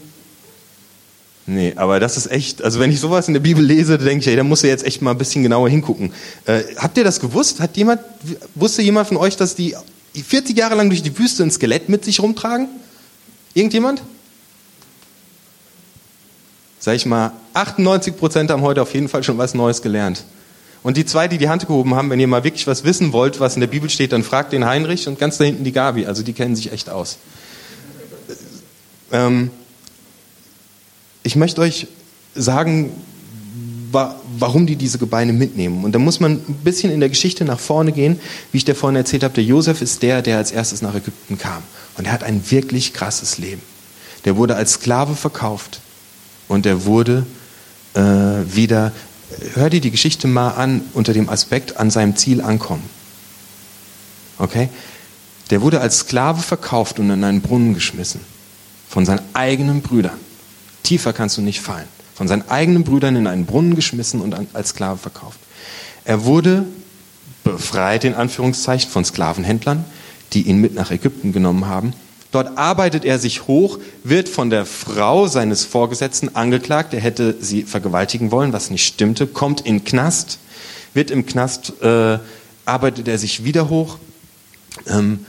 Nee, 1.50 1.74
aber 1.77 2.01
das 2.01 2.17
ist 2.17 2.29
echt, 2.29 2.62
also 2.62 2.79
wenn 2.79 2.91
ich 2.91 3.00
sowas 3.00 3.29
in 3.29 3.34
der 3.34 3.39
Bibel 3.39 3.63
lese, 3.63 3.98
denke 3.98 4.19
ich, 4.19 4.27
ey, 4.27 4.36
da 4.36 4.43
muss 4.43 4.63
er 4.63 4.69
jetzt 4.69 4.86
echt 4.86 5.01
mal 5.01 5.12
ein 5.12 5.17
bisschen 5.17 5.43
genauer 5.43 5.69
hingucken. 5.69 6.12
Äh, 6.46 6.63
habt 6.77 6.98
ihr 6.98 7.05
das 7.05 7.22
gewusst? 7.22 7.62
Hat 7.62 7.77
jemand, 7.77 8.01
wusste 8.53 8.81
jemand 8.81 9.07
von 9.07 9.15
euch, 9.15 9.38
dass 9.38 9.55
die 9.55 9.74
40 10.13 10.57
Jahre 10.57 10.75
lang 10.75 10.89
durch 10.89 11.03
die 11.03 11.17
Wüste 11.17 11.43
ein 11.43 11.51
Skelett 11.51 11.88
mit 11.88 12.03
sich 12.03 12.19
rumtragen? 12.19 12.67
Irgendjemand? 13.53 14.03
Sag 16.79 16.96
ich 16.96 17.05
mal, 17.05 17.31
98 17.53 18.17
Prozent 18.17 18.51
haben 18.51 18.62
heute 18.62 18.81
auf 18.81 18.93
jeden 18.93 19.07
Fall 19.07 19.24
schon 19.24 19.38
was 19.38 19.53
Neues 19.53 19.81
gelernt. 19.81 20.25
Und 20.84 20.98
die 20.98 21.05
zwei, 21.05 21.27
die 21.27 21.38
die 21.38 21.50
Hand 21.50 21.67
gehoben 21.67 21.96
haben, 21.96 22.10
wenn 22.10 22.19
ihr 22.19 22.27
mal 22.27 22.43
wirklich 22.43 22.67
was 22.67 22.84
wissen 22.84 23.12
wollt, 23.13 23.39
was 23.39 23.55
in 23.55 23.62
der 23.62 23.67
Bibel 23.67 23.89
steht, 23.89 24.13
dann 24.13 24.24
fragt 24.24 24.53
den 24.53 24.65
Heinrich 24.65 25.07
und 25.07 25.19
ganz 25.19 25.38
da 25.38 25.43
hinten 25.43 25.63
die 25.63 25.72
Gabi. 25.72 26.05
Also 26.05 26.24
die 26.24 26.34
kennen 26.34 26.55
sich 26.55 26.72
echt 26.72 26.89
aus. 26.89 27.17
Ähm, 29.12 29.51
ich 31.24 31.36
möchte 31.36 31.62
euch 31.62 31.88
sagen, 32.36 32.91
warum 33.91 34.67
die 34.67 34.75
diese 34.75 34.98
Gebeine 34.98 35.34
mitnehmen. 35.34 35.84
Und 35.84 35.93
da 35.93 36.00
muss 36.00 36.19
man 36.19 36.34
ein 36.34 36.60
bisschen 36.63 36.91
in 36.91 37.00
der 37.00 37.10
Geschichte 37.10 37.46
nach 37.46 37.60
vorne 37.60 37.91
gehen. 37.91 38.19
Wie 38.51 38.57
ich 38.57 38.65
dir 38.65 38.75
vorhin 38.75 38.96
erzählt 38.96 39.24
habe, 39.24 39.34
der 39.34 39.43
Josef 39.43 39.81
ist 39.81 40.03
der, 40.03 40.22
der 40.22 40.38
als 40.38 40.51
erstes 40.51 40.81
nach 40.81 40.96
Ägypten 40.96 41.38
kam. 41.38 41.63
Und 41.98 42.05
er 42.05 42.13
hat 42.13 42.24
ein 42.24 42.50
wirklich 42.51 42.93
krasses 42.93 43.38
Leben. 43.38 43.62
Der 44.25 44.36
wurde 44.36 44.55
als 44.55 44.74
Sklave 44.74 45.15
verkauft 45.15 45.79
und 46.48 46.65
er 46.65 46.86
wurde 46.86 47.25
äh, 47.93 48.00
wieder 48.01 48.91
hör 49.53 49.69
dir 49.69 49.81
die 49.81 49.91
Geschichte 49.91 50.27
mal 50.27 50.51
an 50.51 50.81
unter 50.93 51.13
dem 51.13 51.29
Aspekt 51.29 51.77
an 51.77 51.89
seinem 51.89 52.15
Ziel 52.15 52.41
ankommen. 52.41 52.84
Okay? 54.38 54.69
Der 55.50 55.62
wurde 55.62 55.81
als 55.81 56.00
Sklave 56.00 56.41
verkauft 56.41 57.00
und 57.00 57.10
in 57.10 57.24
einen 57.24 57.41
Brunnen 57.41 57.74
geschmissen. 57.74 58.22
Von 58.89 59.05
seinen 59.05 59.22
eigenen 59.34 59.81
Brüdern. 59.81 60.17
Tiefer 60.84 61.13
kannst 61.13 61.38
du 61.38 61.41
nicht 61.41 61.62
fallen. 61.62 61.88
Von 62.15 62.27
seinen 62.27 62.50
eigenen 62.50 62.84
Brüdern 62.84 63.15
in 63.15 63.27
einen 63.27 63.46
Brunnen 63.46 63.75
geschmissen 63.75 64.22
und 64.22 64.36
als 64.53 64.69
Sklave 64.69 64.98
verkauft. 64.98 65.39
Er 66.05 66.25
wurde 66.25 66.65
befreit, 67.43 68.03
in 68.03 68.15
Anführungszeichen, 68.15 68.89
von 68.89 69.05
Sklavenhändlern, 69.05 69.86
die 70.34 70.43
ihn 70.43 70.60
mit 70.60 70.74
nach 70.74 70.91
Ägypten 70.91 71.31
genommen 71.31 71.67
haben 71.67 71.93
Dort 72.38 72.56
arbeitet 72.56 73.03
er 73.03 73.17
sich 73.17 73.48
hoch, 73.48 73.79
wird 74.03 74.29
von 74.29 74.51
der 74.51 74.67
Frau 74.67 75.25
seines 75.25 75.65
Vorgesetzten 75.65 76.36
angeklagt, 76.36 76.94
er 76.94 77.00
hätte 77.00 77.36
sie 77.39 77.63
vergewaltigen 77.63 78.29
wollen, 78.29 78.53
was 78.53 78.70
nicht 78.70 78.86
stimmte, 78.86 79.25
kommt 79.25 79.62
in 79.62 79.86
Knast, 79.86 80.38
wird 80.94 81.10
im 81.10 81.25
Knast, 81.25 81.74
äh, 81.82 82.20
arbeitet 82.63 83.08
er 83.08 83.17
sich 83.17 83.44
wieder 83.44 83.70
hoch, 83.70 83.98
ähm, 84.86 85.25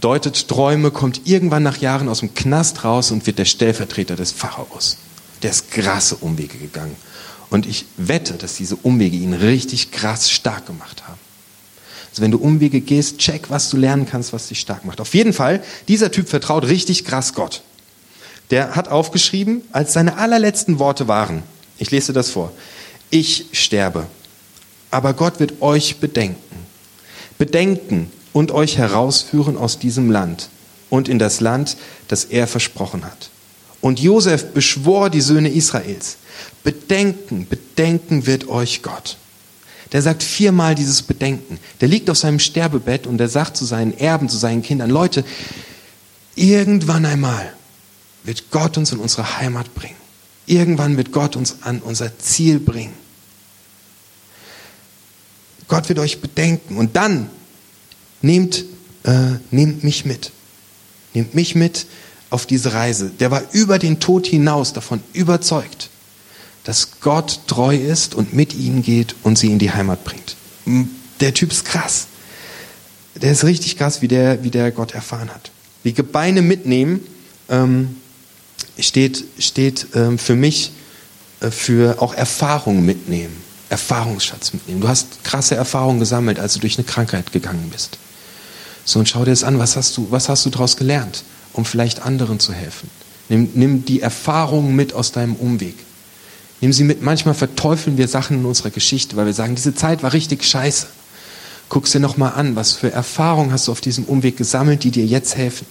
deutet 0.00 0.48
Träume, 0.48 0.90
kommt 0.90 1.20
irgendwann 1.24 1.62
nach 1.62 1.76
Jahren 1.76 2.08
aus 2.08 2.18
dem 2.18 2.34
Knast 2.34 2.82
raus 2.82 3.12
und 3.12 3.28
wird 3.28 3.38
der 3.38 3.44
Stellvertreter 3.44 4.16
des 4.16 4.32
Pharaos. 4.32 4.96
Der 5.44 5.52
ist 5.52 5.70
krasse 5.70 6.16
Umwege 6.16 6.58
gegangen. 6.58 6.96
Und 7.48 7.64
ich 7.64 7.84
wette, 7.96 8.34
dass 8.34 8.56
diese 8.56 8.74
Umwege 8.74 9.16
ihn 9.16 9.34
richtig 9.34 9.92
krass 9.92 10.28
stark 10.32 10.66
gemacht 10.66 11.06
haben. 11.06 11.29
Also 12.10 12.22
wenn 12.22 12.30
du 12.30 12.38
Umwege 12.38 12.80
gehst, 12.80 13.18
check, 13.18 13.50
was 13.50 13.70
du 13.70 13.76
lernen 13.76 14.06
kannst, 14.06 14.32
was 14.32 14.48
dich 14.48 14.60
stark 14.60 14.84
macht. 14.84 15.00
Auf 15.00 15.14
jeden 15.14 15.32
Fall, 15.32 15.62
dieser 15.88 16.10
Typ 16.10 16.28
vertraut 16.28 16.66
richtig 16.66 17.04
krass 17.04 17.34
Gott. 17.34 17.62
Der 18.50 18.74
hat 18.74 18.88
aufgeschrieben, 18.88 19.62
als 19.70 19.92
seine 19.92 20.16
allerletzten 20.16 20.80
Worte 20.80 21.06
waren, 21.06 21.44
ich 21.78 21.90
lese 21.92 22.12
das 22.12 22.30
vor, 22.30 22.52
ich 23.10 23.46
sterbe, 23.52 24.06
aber 24.90 25.14
Gott 25.14 25.38
wird 25.38 25.62
euch 25.62 25.98
bedenken. 25.98 26.56
Bedenken 27.38 28.10
und 28.32 28.50
euch 28.50 28.76
herausführen 28.76 29.56
aus 29.56 29.78
diesem 29.78 30.10
Land 30.10 30.50
und 30.90 31.08
in 31.08 31.18
das 31.18 31.40
Land, 31.40 31.76
das 32.08 32.24
er 32.24 32.48
versprochen 32.48 33.04
hat. 33.04 33.30
Und 33.80 34.00
Josef 34.00 34.52
beschwor 34.52 35.10
die 35.10 35.22
Söhne 35.22 35.48
Israels. 35.48 36.16
Bedenken, 36.64 37.46
bedenken 37.48 38.26
wird 38.26 38.48
euch 38.48 38.82
Gott 38.82 39.16
der 39.92 40.02
sagt 40.02 40.22
viermal 40.22 40.74
dieses 40.74 41.02
Bedenken. 41.02 41.58
Der 41.80 41.88
liegt 41.88 42.10
auf 42.10 42.18
seinem 42.18 42.38
Sterbebett 42.38 43.06
und 43.06 43.18
der 43.18 43.28
sagt 43.28 43.56
zu 43.56 43.64
seinen 43.64 43.96
Erben, 43.96 44.28
zu 44.28 44.36
seinen 44.36 44.62
Kindern, 44.62 44.90
Leute, 44.90 45.24
irgendwann 46.34 47.04
einmal 47.04 47.52
wird 48.24 48.50
Gott 48.50 48.76
uns 48.78 48.92
in 48.92 48.98
unsere 48.98 49.38
Heimat 49.38 49.74
bringen. 49.74 49.96
Irgendwann 50.46 50.96
wird 50.96 51.12
Gott 51.12 51.36
uns 51.36 51.62
an 51.62 51.80
unser 51.80 52.18
Ziel 52.18 52.60
bringen. 52.60 52.94
Gott 55.68 55.88
wird 55.88 55.98
euch 55.98 56.20
bedenken 56.20 56.76
und 56.76 56.96
dann 56.96 57.30
nehmt 58.22 58.64
äh, 59.04 59.38
nehmt 59.50 59.84
mich 59.84 60.04
mit. 60.04 60.32
Nehmt 61.14 61.34
mich 61.34 61.54
mit 61.54 61.86
auf 62.30 62.46
diese 62.46 62.72
Reise. 62.72 63.10
Der 63.18 63.30
war 63.30 63.42
über 63.52 63.78
den 63.78 64.00
Tod 64.00 64.26
hinaus 64.26 64.72
davon 64.72 65.02
überzeugt, 65.12 65.89
dass 66.70 67.00
Gott 67.00 67.40
treu 67.48 67.74
ist 67.74 68.14
und 68.14 68.32
mit 68.32 68.54
ihnen 68.54 68.84
geht 68.84 69.16
und 69.24 69.36
sie 69.36 69.48
in 69.48 69.58
die 69.58 69.72
Heimat 69.72 70.04
bringt. 70.04 70.36
Der 71.18 71.34
Typ 71.34 71.50
ist 71.50 71.64
krass. 71.64 72.06
Der 73.16 73.32
ist 73.32 73.42
richtig 73.42 73.76
krass, 73.76 74.02
wie 74.02 74.06
der, 74.06 74.44
wie 74.44 74.50
der 74.50 74.70
Gott 74.70 74.94
erfahren 74.94 75.30
hat. 75.30 75.50
Die 75.82 75.94
Gebeine 75.94 76.42
mitnehmen 76.42 77.00
ähm, 77.48 77.96
steht, 78.78 79.24
steht 79.40 79.88
ähm, 79.96 80.16
für 80.16 80.36
mich 80.36 80.70
äh, 81.40 81.50
für 81.50 82.00
auch 82.00 82.14
Erfahrung 82.14 82.84
mitnehmen, 82.84 83.34
Erfahrungsschatz 83.68 84.52
mitnehmen. 84.52 84.80
Du 84.80 84.86
hast 84.86 85.24
krasse 85.24 85.56
Erfahrungen 85.56 85.98
gesammelt, 85.98 86.38
als 86.38 86.54
du 86.54 86.60
durch 86.60 86.78
eine 86.78 86.86
Krankheit 86.86 87.32
gegangen 87.32 87.68
bist. 87.72 87.98
So, 88.84 89.00
und 89.00 89.08
schau 89.08 89.24
dir 89.24 89.32
das 89.32 89.42
an, 89.42 89.58
was 89.58 89.74
hast 89.74 89.96
du, 89.96 90.06
was 90.12 90.28
hast 90.28 90.46
du 90.46 90.50
daraus 90.50 90.76
gelernt, 90.76 91.24
um 91.52 91.64
vielleicht 91.64 92.02
anderen 92.02 92.38
zu 92.38 92.52
helfen? 92.52 92.88
Nimm, 93.28 93.50
nimm 93.54 93.84
die 93.84 94.02
Erfahrungen 94.02 94.76
mit 94.76 94.92
aus 94.92 95.10
deinem 95.10 95.34
Umweg. 95.34 95.74
Nimm 96.60 96.72
sie 96.72 96.84
mit. 96.84 97.02
Manchmal 97.02 97.34
verteufeln 97.34 97.96
wir 97.96 98.08
Sachen 98.08 98.40
in 98.40 98.44
unserer 98.44 98.70
Geschichte, 98.70 99.16
weil 99.16 99.26
wir 99.26 99.32
sagen, 99.32 99.54
diese 99.54 99.74
Zeit 99.74 100.02
war 100.02 100.12
richtig 100.12 100.44
scheiße. 100.44 100.86
Guck 101.68 101.84
dir 101.84 102.00
nochmal 102.00 102.32
an, 102.34 102.56
was 102.56 102.72
für 102.72 102.92
Erfahrungen 102.92 103.52
hast 103.52 103.68
du 103.68 103.72
auf 103.72 103.80
diesem 103.80 104.04
Umweg 104.04 104.36
gesammelt, 104.36 104.84
die 104.84 104.90
dir 104.90 105.06
jetzt 105.06 105.36
helfen. 105.36 105.66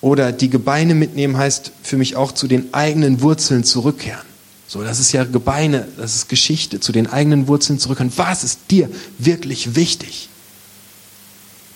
Oder 0.00 0.32
die 0.32 0.48
Gebeine 0.48 0.94
mitnehmen 0.94 1.36
heißt 1.36 1.72
für 1.82 1.96
mich 1.96 2.16
auch 2.16 2.32
zu 2.32 2.46
den 2.46 2.72
eigenen 2.72 3.20
Wurzeln 3.20 3.64
zurückkehren. 3.64 4.24
So, 4.68 4.82
das 4.82 5.00
ist 5.00 5.12
ja 5.12 5.24
Gebeine, 5.24 5.86
das 5.96 6.14
ist 6.14 6.28
Geschichte, 6.28 6.80
zu 6.80 6.92
den 6.92 7.06
eigenen 7.06 7.48
Wurzeln 7.48 7.78
zurückkehren. 7.78 8.12
Was 8.16 8.44
ist 8.44 8.60
dir 8.70 8.88
wirklich 9.18 9.74
wichtig? 9.74 10.28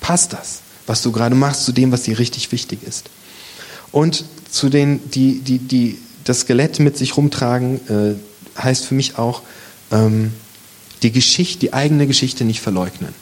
Passt 0.00 0.33
das, 0.33 0.61
was 0.87 1.02
du 1.02 1.12
gerade 1.12 1.35
machst, 1.35 1.64
zu 1.64 1.73
dem, 1.73 1.92
was 1.92 2.02
dir 2.02 2.19
richtig 2.19 2.50
wichtig 2.52 2.83
ist? 2.83 3.11
Und 3.92 4.25
zu 4.50 4.69
den, 4.69 5.11
die, 5.11 5.40
die, 5.40 5.59
die 5.59 5.99
das 6.31 6.41
Skelett 6.43 6.79
mit 6.79 6.97
sich 6.97 7.17
rumtragen, 7.17 7.81
äh, 7.89 8.61
heißt 8.61 8.87
für 8.87 8.95
mich 8.95 9.19
auch, 9.19 9.43
ähm, 9.91 10.33
die 11.03 11.11
Geschichte, 11.11 11.59
die 11.59 11.73
eigene 11.73 12.07
Geschichte 12.07 12.45
nicht 12.45 12.61
verleugnen, 12.61 13.13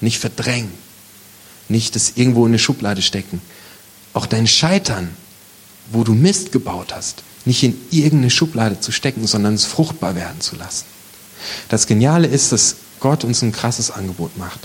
nicht 0.00 0.20
verdrängen, 0.20 0.72
nicht 1.68 1.96
das 1.96 2.12
irgendwo 2.14 2.46
in 2.46 2.52
eine 2.52 2.60
Schublade 2.60 3.02
stecken. 3.02 3.42
Auch 4.12 4.26
dein 4.26 4.46
Scheitern, 4.46 5.08
wo 5.90 6.04
du 6.04 6.14
Mist 6.14 6.52
gebaut 6.52 6.94
hast, 6.94 7.24
nicht 7.46 7.64
in 7.64 7.76
irgendeine 7.90 8.30
Schublade 8.30 8.78
zu 8.78 8.92
stecken, 8.92 9.26
sondern 9.26 9.54
es 9.54 9.64
fruchtbar 9.64 10.14
werden 10.14 10.40
zu 10.40 10.54
lassen. 10.54 10.84
Das 11.68 11.88
Geniale 11.88 12.28
ist, 12.28 12.52
dass 12.52 12.76
Gott 13.00 13.24
uns 13.24 13.42
ein 13.42 13.50
krasses 13.50 13.90
Angebot 13.90 14.38
macht. 14.38 14.60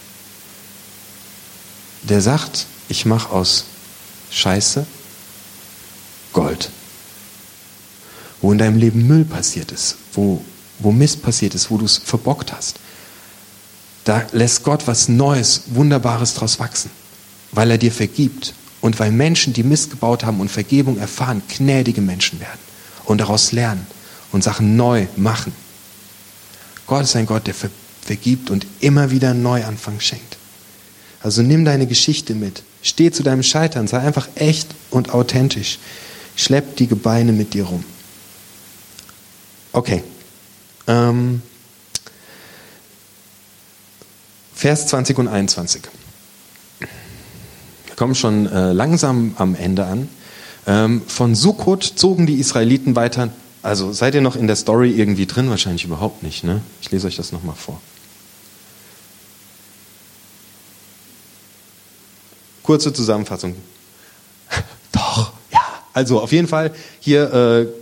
Der 2.03 2.21
sagt, 2.21 2.67
ich 2.89 3.07
mache 3.07 3.31
aus 3.31 3.65
Scheiße 4.29 4.85
Gold. 6.31 6.69
Wo 8.41 8.51
in 8.51 8.57
deinem 8.57 8.77
Leben 8.77 9.07
Müll 9.07 9.25
passiert 9.25 9.71
ist, 9.71 9.97
wo 10.13 10.41
wo 10.83 10.91
Mist 10.91 11.21
passiert 11.21 11.55
ist, 11.55 11.69
wo 11.69 11.77
du 11.77 11.85
es 11.85 11.97
verbockt 11.97 12.51
hast. 12.51 12.79
Da 14.03 14.25
lässt 14.31 14.63
Gott 14.63 14.87
was 14.87 15.07
Neues, 15.07 15.63
Wunderbares 15.67 16.33
draus 16.33 16.59
wachsen, 16.59 16.89
weil 17.51 17.71
er 17.71 17.77
dir 17.77 17.91
vergibt 17.91 18.53
und 18.81 18.99
weil 18.99 19.11
Menschen, 19.11 19.53
die 19.53 19.63
Mist 19.63 19.91
gebaut 19.91 20.23
haben 20.23 20.39
und 20.39 20.49
Vergebung 20.49 20.97
erfahren, 20.97 21.43
gnädige 21.47 22.01
Menschen 22.01 22.39
werden 22.39 22.59
und 23.05 23.19
daraus 23.19 23.51
lernen 23.51 23.85
und 24.31 24.43
Sachen 24.43 24.75
neu 24.75 25.05
machen. 25.15 25.53
Gott 26.87 27.03
ist 27.03 27.15
ein 27.15 27.27
Gott, 27.27 27.45
der 27.47 27.53
vergibt 28.01 28.49
und 28.49 28.65
immer 28.79 29.11
wieder 29.11 29.31
einen 29.31 29.43
Neuanfang 29.43 29.99
schenkt. 29.99 30.37
Also 31.21 31.43
nimm 31.43 31.63
deine 31.63 31.85
Geschichte 31.85 32.33
mit, 32.33 32.63
steh 32.81 33.11
zu 33.11 33.21
deinem 33.21 33.43
Scheitern, 33.43 33.87
sei 33.87 33.99
einfach 33.99 34.27
echt 34.33 34.69
und 34.89 35.13
authentisch. 35.13 35.77
Schlepp 36.35 36.77
die 36.77 36.87
Gebeine 36.87 37.33
mit 37.33 37.53
dir 37.53 37.65
rum. 37.65 37.83
Okay. 39.73 40.03
Ähm, 40.87 41.41
Vers 44.53 44.87
20 44.87 45.17
und 45.17 45.27
21. 45.27 45.83
Wir 46.79 47.95
kommen 47.95 48.15
schon 48.15 48.47
äh, 48.47 48.73
langsam 48.73 49.33
am 49.37 49.55
Ende 49.55 49.85
an. 49.85 50.09
Ähm, 50.67 51.01
von 51.07 51.35
Sukkot 51.35 51.83
zogen 51.83 52.27
die 52.27 52.35
Israeliten 52.35 52.95
weiter. 52.95 53.29
Also 53.63 53.93
seid 53.93 54.13
ihr 54.13 54.21
noch 54.21 54.35
in 54.35 54.47
der 54.47 54.55
Story 54.55 54.91
irgendwie 54.91 55.25
drin? 55.25 55.49
Wahrscheinlich 55.49 55.85
überhaupt 55.85 56.21
nicht. 56.21 56.43
Ne? 56.43 56.61
Ich 56.81 56.91
lese 56.91 57.07
euch 57.07 57.15
das 57.15 57.31
nochmal 57.31 57.55
vor. 57.55 57.81
Kurze 62.63 62.93
Zusammenfassung. 62.93 63.55
Doch, 64.91 65.33
ja. 65.51 65.61
Also 65.93 66.21
auf 66.21 66.31
jeden 66.31 66.47
Fall 66.47 66.73
hier 66.99 67.33
äh, 67.33 67.80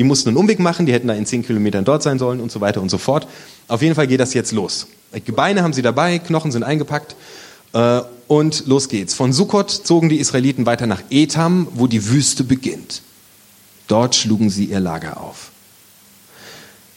die 0.00 0.04
mussten 0.04 0.30
einen 0.30 0.38
Umweg 0.38 0.60
machen, 0.60 0.86
die 0.86 0.94
hätten 0.94 1.08
da 1.08 1.14
in 1.14 1.26
zehn 1.26 1.44
Kilometern 1.44 1.84
dort 1.84 2.02
sein 2.02 2.18
sollen 2.18 2.40
und 2.40 2.50
so 2.50 2.62
weiter 2.62 2.80
und 2.80 2.88
so 2.88 2.96
fort. 2.96 3.28
Auf 3.68 3.82
jeden 3.82 3.94
Fall 3.94 4.06
geht 4.06 4.18
das 4.18 4.32
jetzt 4.32 4.50
los. 4.50 4.86
Gebeine 5.26 5.62
haben 5.62 5.74
sie 5.74 5.82
dabei, 5.82 6.18
Knochen 6.18 6.52
sind 6.52 6.62
eingepackt 6.62 7.16
äh, 7.74 8.00
und 8.26 8.66
los 8.66 8.88
geht's. 8.88 9.12
Von 9.12 9.34
Sukkot 9.34 9.70
zogen 9.70 10.08
die 10.08 10.16
Israeliten 10.16 10.64
weiter 10.64 10.86
nach 10.86 11.02
Etam, 11.10 11.68
wo 11.74 11.86
die 11.86 12.08
Wüste 12.08 12.44
beginnt. 12.44 13.02
Dort 13.88 14.14
schlugen 14.14 14.48
sie 14.48 14.64
ihr 14.64 14.80
Lager 14.80 15.20
auf. 15.20 15.50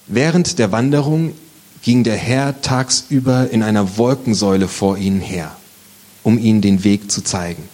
Während 0.08 0.58
der 0.58 0.72
Wanderung 0.72 1.34
ging 1.82 2.06
der 2.06 2.16
Herr 2.16 2.62
tagsüber 2.62 3.50
in 3.50 3.64
einer 3.64 3.98
Wolkensäule 3.98 4.70
vor 4.70 4.98
ihnen 4.98 5.20
her, 5.20 5.54
um 6.24 6.38
ihnen 6.38 6.62
den 6.62 6.86
Weg 6.86 7.12
zu 7.12 7.22
zeigen, 7.22 7.68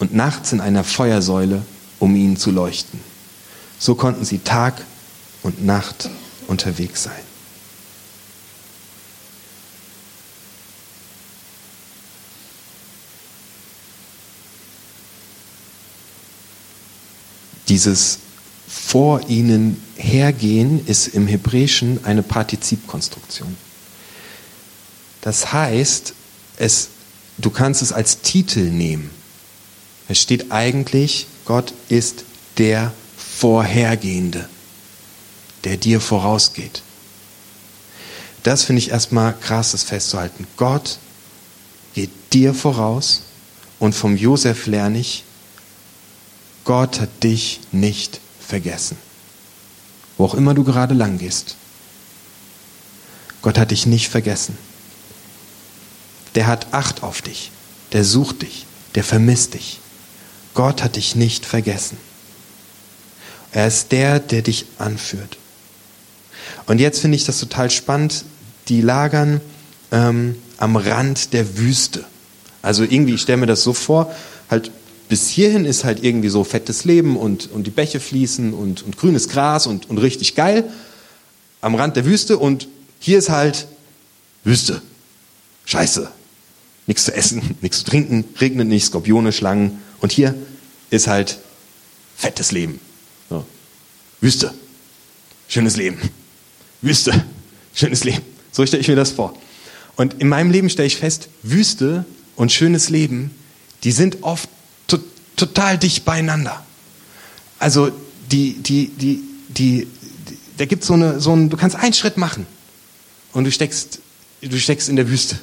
und 0.00 0.12
nachts 0.12 0.52
in 0.52 0.60
einer 0.60 0.82
Feuersäule, 0.82 1.62
um 2.00 2.16
ihnen 2.16 2.36
zu 2.36 2.50
leuchten. 2.50 3.09
So 3.80 3.94
konnten 3.94 4.26
sie 4.26 4.40
Tag 4.40 4.84
und 5.42 5.64
Nacht 5.64 6.10
unterwegs 6.46 7.02
sein. 7.02 7.22
Dieses 17.68 18.18
vor 18.68 19.28
ihnen 19.28 19.82
hergehen 19.96 20.86
ist 20.86 21.08
im 21.08 21.26
Hebräischen 21.26 22.04
eine 22.04 22.22
Partizipkonstruktion. 22.22 23.56
Das 25.22 25.52
heißt, 25.52 26.12
es, 26.58 26.88
du 27.38 27.48
kannst 27.50 27.80
es 27.80 27.92
als 27.92 28.20
Titel 28.20 28.60
nehmen. 28.60 29.10
Es 30.08 30.20
steht 30.20 30.52
eigentlich, 30.52 31.28
Gott 31.46 31.72
ist 31.88 32.24
der 32.58 32.92
Vorhergehende, 33.40 34.46
der 35.64 35.78
dir 35.78 36.02
vorausgeht. 36.02 36.82
Das 38.42 38.64
finde 38.64 38.80
ich 38.80 38.90
erstmal 38.90 39.34
krass, 39.34 39.72
das 39.72 39.82
festzuhalten. 39.82 40.46
Gott 40.58 40.98
geht 41.94 42.10
dir 42.34 42.52
voraus 42.52 43.22
und 43.78 43.94
vom 43.94 44.14
Josef 44.14 44.66
lerne 44.66 44.98
ich, 44.98 45.24
Gott 46.66 47.00
hat 47.00 47.22
dich 47.22 47.60
nicht 47.72 48.20
vergessen. 48.46 48.98
Wo 50.18 50.26
auch 50.26 50.34
immer 50.34 50.52
du 50.52 50.62
gerade 50.62 50.92
lang 50.92 51.16
gehst. 51.16 51.56
Gott 53.40 53.56
hat 53.56 53.70
dich 53.70 53.86
nicht 53.86 54.10
vergessen. 54.10 54.58
Der 56.34 56.46
hat 56.46 56.74
Acht 56.74 57.02
auf 57.02 57.22
dich. 57.22 57.52
Der 57.92 58.04
sucht 58.04 58.42
dich. 58.42 58.66
Der 58.96 59.02
vermisst 59.02 59.54
dich. 59.54 59.80
Gott 60.52 60.82
hat 60.82 60.96
dich 60.96 61.14
nicht 61.14 61.46
vergessen. 61.46 61.96
Er 63.52 63.66
ist 63.66 63.92
der, 63.92 64.20
der 64.20 64.42
dich 64.42 64.66
anführt. 64.78 65.38
Und 66.66 66.78
jetzt 66.78 67.00
finde 67.00 67.16
ich 67.16 67.24
das 67.24 67.40
total 67.40 67.70
spannend. 67.70 68.24
Die 68.68 68.80
lagern 68.80 69.40
ähm, 69.90 70.36
am 70.56 70.76
Rand 70.76 71.32
der 71.32 71.58
Wüste. 71.58 72.04
Also 72.62 72.84
irgendwie, 72.84 73.14
ich 73.14 73.22
stelle 73.22 73.38
mir 73.38 73.46
das 73.46 73.62
so 73.62 73.72
vor, 73.72 74.14
halt 74.50 74.70
bis 75.08 75.28
hierhin 75.28 75.64
ist 75.64 75.82
halt 75.82 76.04
irgendwie 76.04 76.28
so 76.28 76.44
fettes 76.44 76.84
Leben 76.84 77.16
und, 77.16 77.50
und 77.50 77.66
die 77.66 77.70
Bäche 77.70 77.98
fließen 77.98 78.54
und, 78.54 78.82
und 78.82 78.96
grünes 78.96 79.28
Gras 79.28 79.66
und, 79.66 79.90
und 79.90 79.98
richtig 79.98 80.36
geil 80.36 80.64
am 81.60 81.74
Rand 81.74 81.96
der 81.96 82.04
Wüste 82.04 82.38
und 82.38 82.68
hier 82.98 83.18
ist 83.18 83.30
halt 83.30 83.66
Wüste. 84.44 84.82
Scheiße. 85.64 86.10
Nichts 86.86 87.04
zu 87.04 87.14
essen, 87.14 87.56
nichts 87.60 87.78
zu 87.78 87.84
trinken, 87.84 88.24
regnet 88.40 88.68
nicht, 88.68 88.86
Skorpione, 88.86 89.32
Schlangen 89.32 89.80
und 90.00 90.12
hier 90.12 90.34
ist 90.90 91.06
halt 91.06 91.38
fettes 92.16 92.52
Leben. 92.52 92.80
Wüste. 94.20 94.52
Schönes 95.48 95.76
Leben. 95.76 95.98
Wüste. 96.82 97.24
Schönes 97.74 98.04
Leben. 98.04 98.22
So 98.52 98.64
stelle 98.66 98.80
ich 98.80 98.88
mir 98.88 98.96
das 98.96 99.10
vor. 99.10 99.34
Und 99.96 100.14
in 100.14 100.28
meinem 100.28 100.50
Leben 100.50 100.70
stelle 100.70 100.86
ich 100.86 100.96
fest, 100.96 101.28
Wüste 101.42 102.04
und 102.36 102.52
schönes 102.52 102.88
Leben, 102.88 103.30
die 103.84 103.92
sind 103.92 104.22
oft 104.22 104.48
to 104.86 104.98
total 105.36 105.78
dicht 105.78 106.04
beieinander. 106.04 106.64
Also 107.58 107.90
die, 108.30 108.54
die, 108.54 108.88
die, 108.88 109.22
die, 109.48 109.86
die 109.86 109.86
da 110.56 110.66
gibt 110.66 110.84
so 110.84 110.94
eine, 110.94 111.20
so 111.20 111.34
ein, 111.34 111.48
du 111.48 111.56
kannst 111.56 111.76
einen 111.76 111.94
Schritt 111.94 112.16
machen 112.16 112.46
und 113.32 113.44
du 113.44 113.50
steckst, 113.50 114.00
du 114.42 114.58
steckst 114.58 114.88
in 114.88 114.96
der 114.96 115.08
Wüste. 115.08 115.38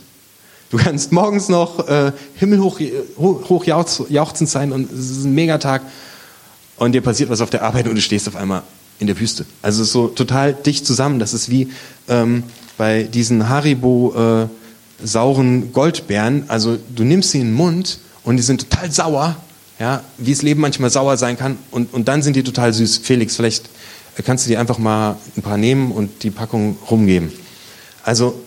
Du 0.69 0.77
kannst 0.77 1.11
morgens 1.11 1.49
noch 1.49 1.87
äh, 1.87 2.11
himmelhoch 2.35 2.79
hoch, 3.17 3.49
hoch 3.49 3.65
jauchzend 3.65 4.49
sein 4.49 4.71
und 4.71 4.91
es 4.91 5.11
ist 5.11 5.23
ein 5.23 5.33
Megatag 5.33 5.81
und 6.77 6.93
dir 6.93 7.01
passiert 7.01 7.29
was 7.29 7.41
auf 7.41 7.49
der 7.49 7.63
Arbeit 7.63 7.87
und 7.87 7.95
du 7.95 8.01
stehst 8.01 8.27
auf 8.27 8.35
einmal 8.35 8.63
in 8.99 9.07
der 9.07 9.19
Wüste. 9.19 9.45
Also 9.61 9.81
es 9.81 9.89
ist 9.89 9.93
so 9.93 10.07
total 10.07 10.53
dicht 10.53 10.85
zusammen. 10.85 11.19
Das 11.19 11.33
ist 11.33 11.49
wie 11.49 11.69
ähm, 12.07 12.43
bei 12.77 13.03
diesen 13.03 13.49
Haribo 13.49 14.47
äh, 14.47 15.05
sauren 15.05 15.73
Goldbeeren. 15.73 16.45
Also 16.47 16.77
du 16.95 17.03
nimmst 17.03 17.31
sie 17.31 17.41
in 17.41 17.47
den 17.47 17.53
Mund 17.53 17.99
und 18.23 18.37
die 18.37 18.43
sind 18.43 18.69
total 18.69 18.91
sauer, 18.91 19.35
ja, 19.79 20.03
wie 20.17 20.31
das 20.31 20.41
Leben 20.41 20.61
manchmal 20.61 20.89
sauer 20.89 21.17
sein 21.17 21.37
kann 21.37 21.57
und, 21.71 21.93
und 21.93 22.07
dann 22.07 22.21
sind 22.21 22.35
die 22.35 22.43
total 22.43 22.73
süß. 22.73 22.97
Felix, 22.97 23.35
vielleicht 23.35 23.69
kannst 24.25 24.45
du 24.45 24.49
dir 24.49 24.59
einfach 24.59 24.79
mal 24.79 25.17
ein 25.35 25.41
paar 25.43 25.57
nehmen 25.57 25.91
und 25.91 26.23
die 26.23 26.31
Packung 26.31 26.77
rumgeben. 26.89 27.31
Also 28.03 28.41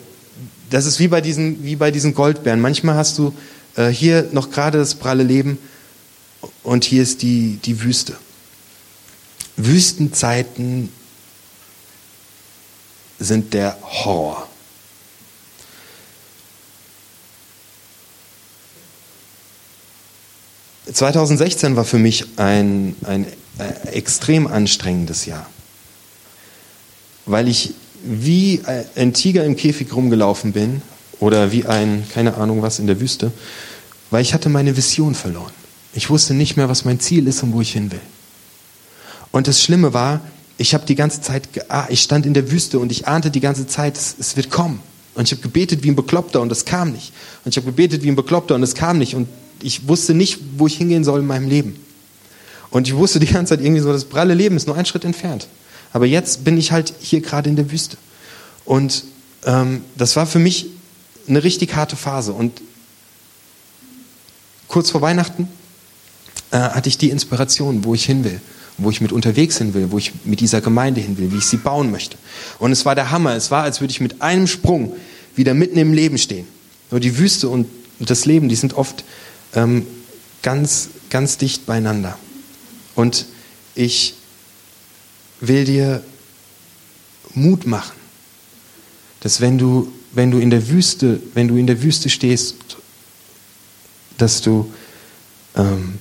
das 0.71 0.87
ist 0.87 0.99
wie 0.99 1.09
bei 1.09 1.21
diesen, 1.21 1.64
wie 1.64 1.77
bei 1.77 1.90
diesen 1.90 2.14
Goldbeeren. 2.14 2.61
Manchmal 2.61 2.97
hast 2.97 3.19
du 3.19 3.33
äh, 3.77 3.88
hier 3.88 4.29
noch 4.33 4.51
gerade 4.51 4.79
das 4.79 4.95
pralle 4.95 5.23
Leben 5.23 5.59
und 6.62 6.85
hier 6.85 7.03
ist 7.03 7.22
die, 7.22 7.59
die 7.64 7.83
Wüste. 7.83 8.16
Wüstenzeiten 9.57 10.90
sind 13.18 13.55
der 13.55 13.76
Horror. 13.83 14.46
...2016 20.90 21.76
war 21.76 21.85
für 21.85 21.98
mich 21.98 22.24
ein, 22.37 22.96
ein 23.05 23.24
äh, 23.59 23.88
extrem 23.92 24.48
anstrengendes 24.48 25.24
Jahr, 25.24 25.48
weil 27.26 27.46
ich 27.46 27.74
wie 28.03 28.62
ein 28.96 29.12
Tiger 29.12 29.44
im 29.44 29.55
Käfig 29.55 29.94
rumgelaufen 29.94 30.53
bin 30.53 30.83
oder 31.20 31.53
wie 31.53 31.66
ein, 31.66 32.05
keine 32.12 32.35
Ahnung 32.35 32.62
was, 32.62 32.81
in 32.81 32.88
der 32.88 32.98
Wüste, 32.98 33.31
weil 34.11 34.22
ich 34.22 34.35
hatte 34.35 34.48
meine 34.48 34.76
Vision 34.76 35.14
verloren. 35.14 35.53
Ich 35.92 36.11
wusste 36.11 36.35
nicht 36.35 36.57
mehr, 36.57 36.68
was 36.68 36.85
mein 36.85 37.00
Ziel 37.00 37.26
ist 37.26 37.42
und 37.42 37.53
wo 37.53 37.61
ich 37.61 37.72
hin 37.72 37.90
will. 37.90 38.00
Und 39.33 39.48
das 39.48 39.62
Schlimme 39.62 39.92
war, 39.92 40.20
ich 40.57 40.74
habe 40.74 40.85
die 40.87 40.94
ganze 40.94 41.20
Zeit, 41.20 41.48
ah, 41.68 41.87
ich 41.88 42.03
stand 42.03 42.26
in 42.26 42.35
der 42.35 42.50
Wüste 42.50 42.79
und 42.79 42.92
ich 42.92 43.09
ahnte 43.09 43.31
die 43.31 43.40
ganze 43.40 43.66
Zeit, 43.66 43.96
es, 43.96 44.14
es 44.18 44.37
wird 44.37 44.50
kommen. 44.50 44.81
Und 45.14 45.24
ich 45.24 45.33
habe 45.33 45.42
gebetet 45.42 45.83
wie 45.83 45.88
ein 45.88 45.96
Bekloppter 45.96 46.40
und 46.40 46.53
es 46.53 46.64
kam 46.64 46.92
nicht. 46.92 47.12
Und 47.44 47.50
ich 47.50 47.57
habe 47.57 47.66
gebetet 47.66 48.03
wie 48.03 48.09
ein 48.09 48.16
Bekloppter 48.16 48.55
und 48.55 48.62
es 48.62 48.74
kam 48.74 48.98
nicht. 48.98 49.14
Und 49.14 49.29
ich 49.62 49.88
wusste 49.88 50.14
nicht, 50.14 50.38
wo 50.57 50.66
ich 50.66 50.76
hingehen 50.76 51.05
soll 51.05 51.20
in 51.20 51.26
meinem 51.26 51.48
Leben. 51.48 51.76
Und 52.70 52.87
ich 52.87 52.94
wusste 52.94 53.18
die 53.18 53.26
ganze 53.26 53.57
Zeit 53.57 53.64
irgendwie 53.64 53.83
so, 53.83 53.92
das 53.92 54.05
pralle 54.05 54.35
Leben 54.35 54.57
ist 54.57 54.66
nur 54.66 54.76
ein 54.76 54.87
Schritt 54.87 55.05
entfernt. 55.05 55.48
Aber 55.92 56.07
jetzt 56.07 56.44
bin 56.44 56.57
ich 56.57 56.70
halt 56.70 56.94
hier 57.00 57.20
gerade 57.20 57.50
in 57.50 57.57
der 57.57 57.70
Wüste. 57.70 57.96
Und 58.64 59.05
ähm, 59.44 59.83
das 59.96 60.14
war 60.16 60.26
für 60.26 60.38
mich 60.38 60.66
eine 61.26 61.42
richtig 61.42 61.74
harte 61.74 61.96
Phase. 61.96 62.33
Und 62.33 62.61
kurz 64.68 64.90
vor 64.90 65.00
Weihnachten 65.00 65.48
äh, 66.50 66.58
hatte 66.58 66.88
ich 66.88 66.98
die 66.98 67.10
Inspiration, 67.10 67.84
wo 67.84 67.94
ich 67.94 68.04
hin 68.04 68.24
will, 68.24 68.40
wo 68.78 68.90
ich 68.90 69.00
mit 69.00 69.12
unterwegs 69.12 69.58
hin 69.58 69.74
will, 69.74 69.90
wo 69.90 69.98
ich 69.98 70.12
mit 70.24 70.40
dieser 70.40 70.60
Gemeinde 70.60 71.00
hin 71.00 71.18
will, 71.18 71.32
wie 71.32 71.38
ich 71.38 71.46
sie 71.46 71.58
bauen 71.58 71.90
möchte. 71.90 72.16
Und 72.58 72.72
es 72.72 72.84
war 72.84 72.94
der 72.94 73.10
Hammer. 73.10 73.36
Es 73.36 73.50
war, 73.50 73.62
als 73.62 73.80
würde 73.80 73.92
ich 73.92 74.00
mit 74.00 74.22
einem 74.22 74.46
Sprung 74.46 74.94
wieder 75.36 75.54
mitten 75.54 75.78
im 75.78 75.92
Leben 75.92 76.18
stehen. 76.18 76.46
Nur 76.90 77.00
die 77.00 77.18
Wüste 77.18 77.48
und 77.48 77.66
das 78.00 78.24
Leben, 78.26 78.48
die 78.48 78.56
sind 78.56 78.74
oft 78.74 79.04
ähm, 79.54 79.86
ganz, 80.42 80.88
ganz 81.10 81.38
dicht 81.38 81.66
beieinander. 81.66 82.18
Und 82.94 83.26
ich 83.74 84.14
will 85.40 85.64
dir 85.64 86.02
Mut 87.34 87.66
machen, 87.66 87.96
dass 89.20 89.40
wenn 89.40 89.58
du, 89.58 89.92
wenn 90.12 90.30
du 90.30 90.38
in 90.38 90.50
der 90.50 90.68
Wüste, 90.68 91.20
wenn 91.34 91.48
du 91.48 91.56
in 91.56 91.66
der 91.66 91.82
Wüste 91.82 92.08
stehst, 92.08 92.56
dass 94.18 94.40
du 94.40 94.70
ähm, 95.56 95.98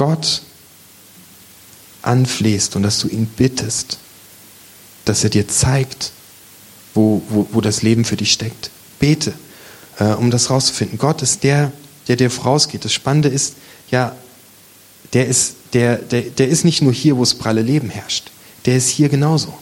Gott 0.00 0.40
anflehst 2.00 2.74
und 2.74 2.82
dass 2.82 3.00
du 3.00 3.08
ihn 3.08 3.26
bittest, 3.26 3.98
dass 5.04 5.24
er 5.24 5.28
dir 5.28 5.46
zeigt, 5.46 6.12
wo, 6.94 7.22
wo, 7.28 7.46
wo 7.52 7.60
das 7.60 7.82
Leben 7.82 8.06
für 8.06 8.16
dich 8.16 8.32
steckt. 8.32 8.70
Bete, 8.98 9.34
äh, 9.98 10.04
um 10.04 10.30
das 10.30 10.48
rauszufinden. 10.48 10.96
Gott 10.96 11.20
ist 11.20 11.42
der, 11.42 11.70
der 12.08 12.16
dir 12.16 12.30
vorausgeht. 12.30 12.82
Das 12.86 12.94
Spannende 12.94 13.28
ist, 13.28 13.56
ja, 13.90 14.16
der 15.12 15.26
ist, 15.26 15.56
der, 15.74 15.98
der, 15.98 16.22
der 16.22 16.48
ist 16.48 16.64
nicht 16.64 16.80
nur 16.80 16.94
hier, 16.94 17.18
wo 17.18 17.22
es 17.22 17.34
pralle 17.34 17.60
Leben 17.60 17.90
herrscht. 17.90 18.30
Der 18.64 18.78
ist 18.78 18.88
hier 18.88 19.10
genauso. 19.10 19.52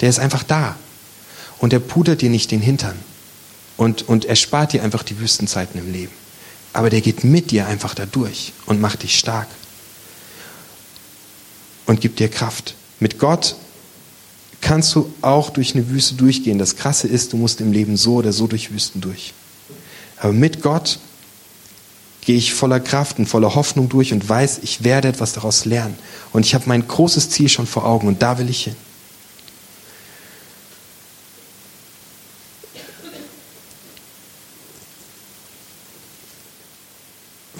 Der 0.00 0.08
ist 0.08 0.18
einfach 0.18 0.44
da. 0.44 0.76
Und 1.58 1.74
er 1.74 1.80
pudert 1.80 2.22
dir 2.22 2.30
nicht 2.30 2.50
den 2.52 2.62
Hintern. 2.62 2.98
Und, 3.76 4.08
und 4.08 4.24
er 4.24 4.36
spart 4.36 4.72
dir 4.72 4.82
einfach 4.82 5.02
die 5.02 5.18
Wüstenzeiten 5.20 5.78
im 5.78 5.92
Leben. 5.92 6.25
Aber 6.76 6.90
der 6.90 7.00
geht 7.00 7.24
mit 7.24 7.52
dir 7.52 7.66
einfach 7.66 7.94
da 7.94 8.04
durch 8.04 8.52
und 8.66 8.82
macht 8.82 9.02
dich 9.02 9.18
stark. 9.18 9.48
Und 11.86 12.02
gibt 12.02 12.18
dir 12.18 12.28
Kraft. 12.28 12.74
Mit 13.00 13.18
Gott 13.18 13.56
kannst 14.60 14.94
du 14.94 15.10
auch 15.22 15.48
durch 15.48 15.74
eine 15.74 15.88
Wüste 15.88 16.16
durchgehen. 16.16 16.58
Das 16.58 16.76
Krasse 16.76 17.08
ist, 17.08 17.32
du 17.32 17.38
musst 17.38 17.62
im 17.62 17.72
Leben 17.72 17.96
so 17.96 18.16
oder 18.16 18.30
so 18.30 18.46
durch 18.46 18.72
Wüsten 18.72 19.00
durch. 19.00 19.32
Aber 20.18 20.34
mit 20.34 20.60
Gott 20.60 20.98
gehe 22.20 22.36
ich 22.36 22.52
voller 22.52 22.80
Kraft 22.80 23.18
und 23.18 23.26
voller 23.26 23.54
Hoffnung 23.54 23.88
durch 23.88 24.12
und 24.12 24.28
weiß, 24.28 24.58
ich 24.62 24.84
werde 24.84 25.08
etwas 25.08 25.32
daraus 25.32 25.64
lernen. 25.64 25.96
Und 26.34 26.44
ich 26.44 26.54
habe 26.54 26.64
mein 26.66 26.86
großes 26.86 27.30
Ziel 27.30 27.48
schon 27.48 27.66
vor 27.66 27.86
Augen 27.86 28.06
und 28.06 28.20
da 28.20 28.36
will 28.38 28.50
ich 28.50 28.64
hin. 28.64 28.76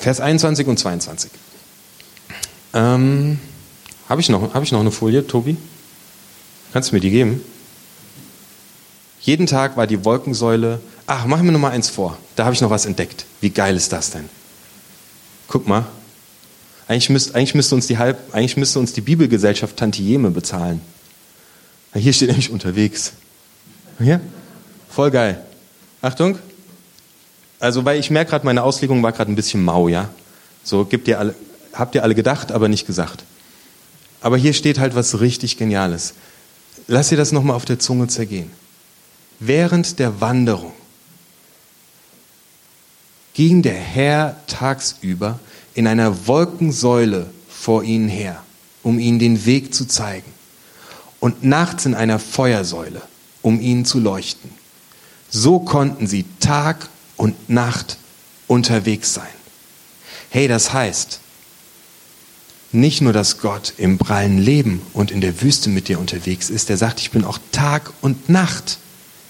Vers 0.07 0.21
21 0.21 0.69
und 0.69 0.79
22. 0.79 1.33
Ähm, 2.75 3.41
habe 4.09 4.21
ich, 4.21 4.29
noch, 4.29 4.55
hab 4.55 4.63
ich 4.63 4.71
noch 4.71 4.79
eine 4.79 4.93
Folie, 4.93 5.27
Tobi? 5.27 5.57
Kannst 6.73 6.93
du 6.93 6.95
mir 6.95 7.01
die 7.01 7.11
geben? 7.11 7.41
Jeden 9.21 9.49
Tag 9.49 9.77
war 9.77 9.89
die 9.89 10.05
Wolkensäule. 10.05 10.79
Ach, 11.09 11.27
machen 11.27 11.45
wir 11.47 11.51
noch 11.51 11.59
mal 11.59 11.73
eins 11.73 11.91
vor. 11.91 12.17
Da 12.37 12.45
habe 12.45 12.55
ich 12.55 12.61
noch 12.61 12.71
was 12.71 12.87
entdeckt. 12.87 13.27
Wie 13.41 13.51
geil 13.51 13.75
ist 13.75 13.93
das 13.93 14.11
denn? 14.11 14.29
Guck 15.49 15.67
mal, 15.67 15.85
eigentlich 16.87 17.11
müsste, 17.11 17.35
eigentlich 17.35 17.57
müsste, 17.57 17.75
uns, 17.75 17.89
die 17.89 17.99
Halb, 17.99 18.33
eigentlich 18.33 18.57
müsste 18.57 18.79
uns 18.79 18.93
die 18.93 19.01
Bibelgesellschaft 19.01 19.77
Tantieme 19.77 20.31
bezahlen. 20.31 20.83
Hier 21.95 22.13
steht 22.13 22.29
nämlich 22.29 22.51
unterwegs. 22.51 23.15
Hier? 23.99 24.21
Voll 24.89 25.11
geil. 25.11 25.45
Achtung. 26.01 26.39
Also, 27.59 27.85
weil 27.85 27.99
ich 27.99 28.11
merke 28.11 28.31
gerade, 28.31 28.45
meine 28.45 28.63
Auslegung 28.63 29.03
war 29.03 29.13
gerade 29.13 29.33
ein 29.33 29.37
bisschen 29.37 29.65
mau, 29.65 29.89
ja? 29.89 30.09
So, 30.63 30.85
gibt 30.85 31.09
ihr 31.09 31.19
alle, 31.19 31.35
habt 31.73 31.95
ihr 31.95 32.03
alle 32.03 32.15
gedacht, 32.15 32.53
aber 32.53 32.69
nicht 32.69 32.87
gesagt. 32.87 33.25
Aber 34.21 34.37
hier 34.37 34.53
steht 34.53 34.79
halt 34.79 34.95
was 34.95 35.21
richtig 35.21 35.57
Geniales. 35.57 36.15
Lass 36.89 37.09
dir 37.09 37.17
das 37.17 37.33
nochmal 37.33 37.57
auf 37.57 37.65
der 37.65 37.79
Zunge 37.79 38.09
zergehen. 38.09 38.51
Während 39.39 39.99
der 39.99 40.21
Wanderung 40.21 40.73
ging 43.35 43.63
der 43.63 43.75
Herr 43.75 44.37
tagsüber 44.47 45.39
in 45.75 45.87
einer 45.87 46.27
Wolkensäule 46.27 47.27
vor 47.49 47.85
ihnen 47.85 48.09
her, 48.09 48.43
um 48.83 48.99
ihnen 48.99 49.19
den 49.19 49.45
Weg 49.45 49.75
zu 49.75 49.87
zeigen, 49.87 50.33
und 51.21 51.45
nachts 51.45 51.87
in 51.87 51.95
einer 51.95 52.19
Feuersäule, 52.19 53.03
um 53.43 53.61
ihnen 53.61 53.85
zu 53.85 53.99
leuchten. 53.99 54.51
So 55.29 55.59
konnten 55.59 56.07
sie 56.07 56.25
Tag 56.41 56.89
und 57.17 57.49
Nacht 57.49 57.99
unterwegs 58.47 59.15
sein. 59.15 59.27
Hey, 60.31 60.49
das 60.49 60.73
heißt, 60.73 61.21
nicht 62.73 63.01
nur, 63.01 63.13
dass 63.13 63.39
Gott 63.39 63.75
im 63.79 63.99
prallen 63.99 64.39
Leben 64.39 64.83
und 64.93 65.11
in 65.11 65.21
der 65.21 65.41
Wüste 65.41 65.71
mit 65.71 65.89
dir 65.89 65.99
unterwegs 65.99 66.51
ist, 66.51 66.69
er 66.69 66.77
sagt, 66.77 67.01
ich 67.01 67.11
bin 67.11 67.25
auch 67.25 67.39
Tag 67.53 67.93
und 68.03 68.29
Nacht 68.29 68.79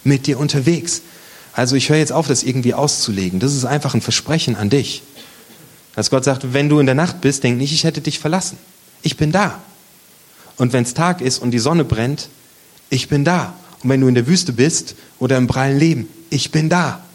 mit 0.04 0.26
dir 0.26 0.38
unterwegs. 0.38 1.02
Also 1.52 1.76
ich 1.76 1.88
höre 1.88 1.98
jetzt 1.98 2.12
auf, 2.12 2.26
das 2.26 2.42
irgendwie 2.42 2.74
auszulegen. 2.74 3.40
Das 3.40 3.54
ist 3.54 3.64
einfach 3.64 3.94
ein 3.94 4.00
Versprechen 4.00 4.56
an 4.56 4.68
dich. 4.68 5.02
Dass 5.94 6.10
Gott 6.10 6.24
sagt, 6.24 6.52
wenn 6.52 6.68
du 6.68 6.78
in 6.78 6.86
der 6.86 6.94
Nacht 6.94 7.20
bist, 7.20 7.44
denk 7.44 7.56
nicht, 7.56 7.72
ich 7.72 7.84
hätte 7.84 8.00
dich 8.00 8.18
verlassen. 8.18 8.58
Ich 9.02 9.16
bin 9.16 9.32
da. 9.32 9.62
Und 10.56 10.72
wenn 10.72 10.84
es 10.84 10.94
Tag 10.94 11.20
ist 11.20 11.38
und 11.38 11.52
die 11.52 11.58
Sonne 11.58 11.84
brennt, 11.84 12.28
ich 12.90 13.08
bin 13.08 13.24
da. 13.24 13.54
Und 13.82 13.90
wenn 13.90 14.00
du 14.00 14.08
in 14.08 14.14
der 14.14 14.26
Wüste 14.26 14.52
bist 14.52 14.96
oder 15.18 15.36
im 15.36 15.46
prallen 15.46 15.78
Leben, 15.78 16.08
ich 16.30 16.50
bin 16.50 16.68
da. 16.68 17.05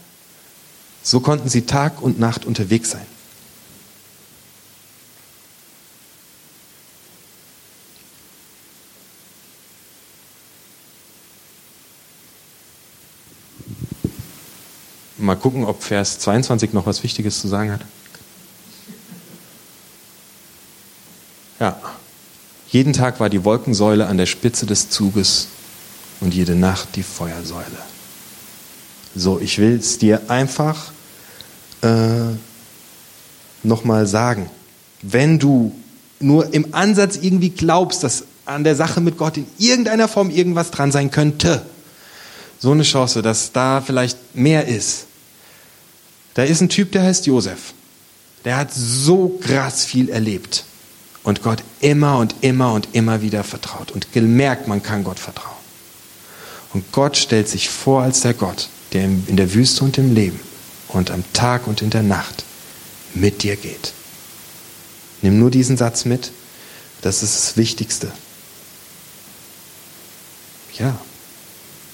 So 1.03 1.19
konnten 1.19 1.49
sie 1.49 1.63
Tag 1.63 2.01
und 2.01 2.19
Nacht 2.19 2.45
unterwegs 2.45 2.91
sein. 2.91 3.05
Mal 15.17 15.35
gucken, 15.35 15.65
ob 15.65 15.83
Vers 15.83 16.17
22 16.19 16.73
noch 16.73 16.87
was 16.87 17.03
Wichtiges 17.03 17.39
zu 17.39 17.47
sagen 17.47 17.71
hat. 17.71 17.81
Ja. 21.59 21.79
Jeden 22.69 22.93
Tag 22.93 23.19
war 23.19 23.29
die 23.29 23.43
Wolkensäule 23.43 24.07
an 24.07 24.17
der 24.17 24.25
Spitze 24.25 24.65
des 24.65 24.89
Zuges 24.89 25.47
und 26.21 26.33
jede 26.33 26.55
Nacht 26.55 26.95
die 26.95 27.03
Feuersäule. 27.03 27.65
So, 29.15 29.39
ich 29.39 29.57
will 29.57 29.77
es 29.77 29.97
dir 29.97 30.29
einfach 30.29 30.91
äh, 31.81 32.35
nochmal 33.63 34.07
sagen. 34.07 34.49
Wenn 35.01 35.39
du 35.39 35.75
nur 36.19 36.53
im 36.53 36.73
Ansatz 36.73 37.17
irgendwie 37.21 37.49
glaubst, 37.49 38.03
dass 38.03 38.25
an 38.45 38.63
der 38.63 38.75
Sache 38.75 39.01
mit 39.01 39.17
Gott 39.17 39.37
in 39.37 39.47
irgendeiner 39.57 40.07
Form 40.07 40.29
irgendwas 40.29 40.71
dran 40.71 40.91
sein 40.91 41.11
könnte, 41.11 41.65
so 42.59 42.71
eine 42.71 42.83
Chance, 42.83 43.21
dass 43.21 43.51
da 43.51 43.81
vielleicht 43.81 44.35
mehr 44.35 44.67
ist. 44.67 45.07
Da 46.35 46.43
ist 46.43 46.61
ein 46.61 46.69
Typ, 46.69 46.91
der 46.91 47.03
heißt 47.03 47.25
Josef. 47.25 47.73
Der 48.45 48.57
hat 48.57 48.73
so 48.73 49.39
krass 49.41 49.83
viel 49.83 50.09
erlebt 50.09 50.63
und 51.23 51.43
Gott 51.43 51.63
immer 51.79 52.17
und 52.17 52.35
immer 52.41 52.73
und 52.73 52.89
immer 52.93 53.21
wieder 53.21 53.43
vertraut 53.43 53.91
und 53.91 54.13
gemerkt, 54.13 54.67
man 54.67 54.81
kann 54.81 55.03
Gott 55.03 55.19
vertrauen. 55.19 55.51
Und 56.73 56.91
Gott 56.91 57.17
stellt 57.17 57.49
sich 57.49 57.69
vor 57.69 58.01
als 58.03 58.21
der 58.21 58.33
Gott, 58.33 58.69
der 58.93 59.05
in 59.05 59.37
der 59.37 59.53
Wüste 59.53 59.83
und 59.83 59.97
im 59.97 60.13
Leben 60.13 60.39
und 60.89 61.11
am 61.11 61.23
Tag 61.33 61.67
und 61.67 61.81
in 61.81 61.89
der 61.89 62.03
Nacht 62.03 62.43
mit 63.13 63.43
dir 63.43 63.55
geht. 63.55 63.93
Nimm 65.21 65.39
nur 65.39 65.51
diesen 65.51 65.77
Satz 65.77 66.05
mit, 66.05 66.31
das 67.01 67.23
ist 67.23 67.35
das 67.35 67.57
Wichtigste. 67.57 68.11
Ja, 70.77 70.99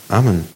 Amen. 0.09 0.45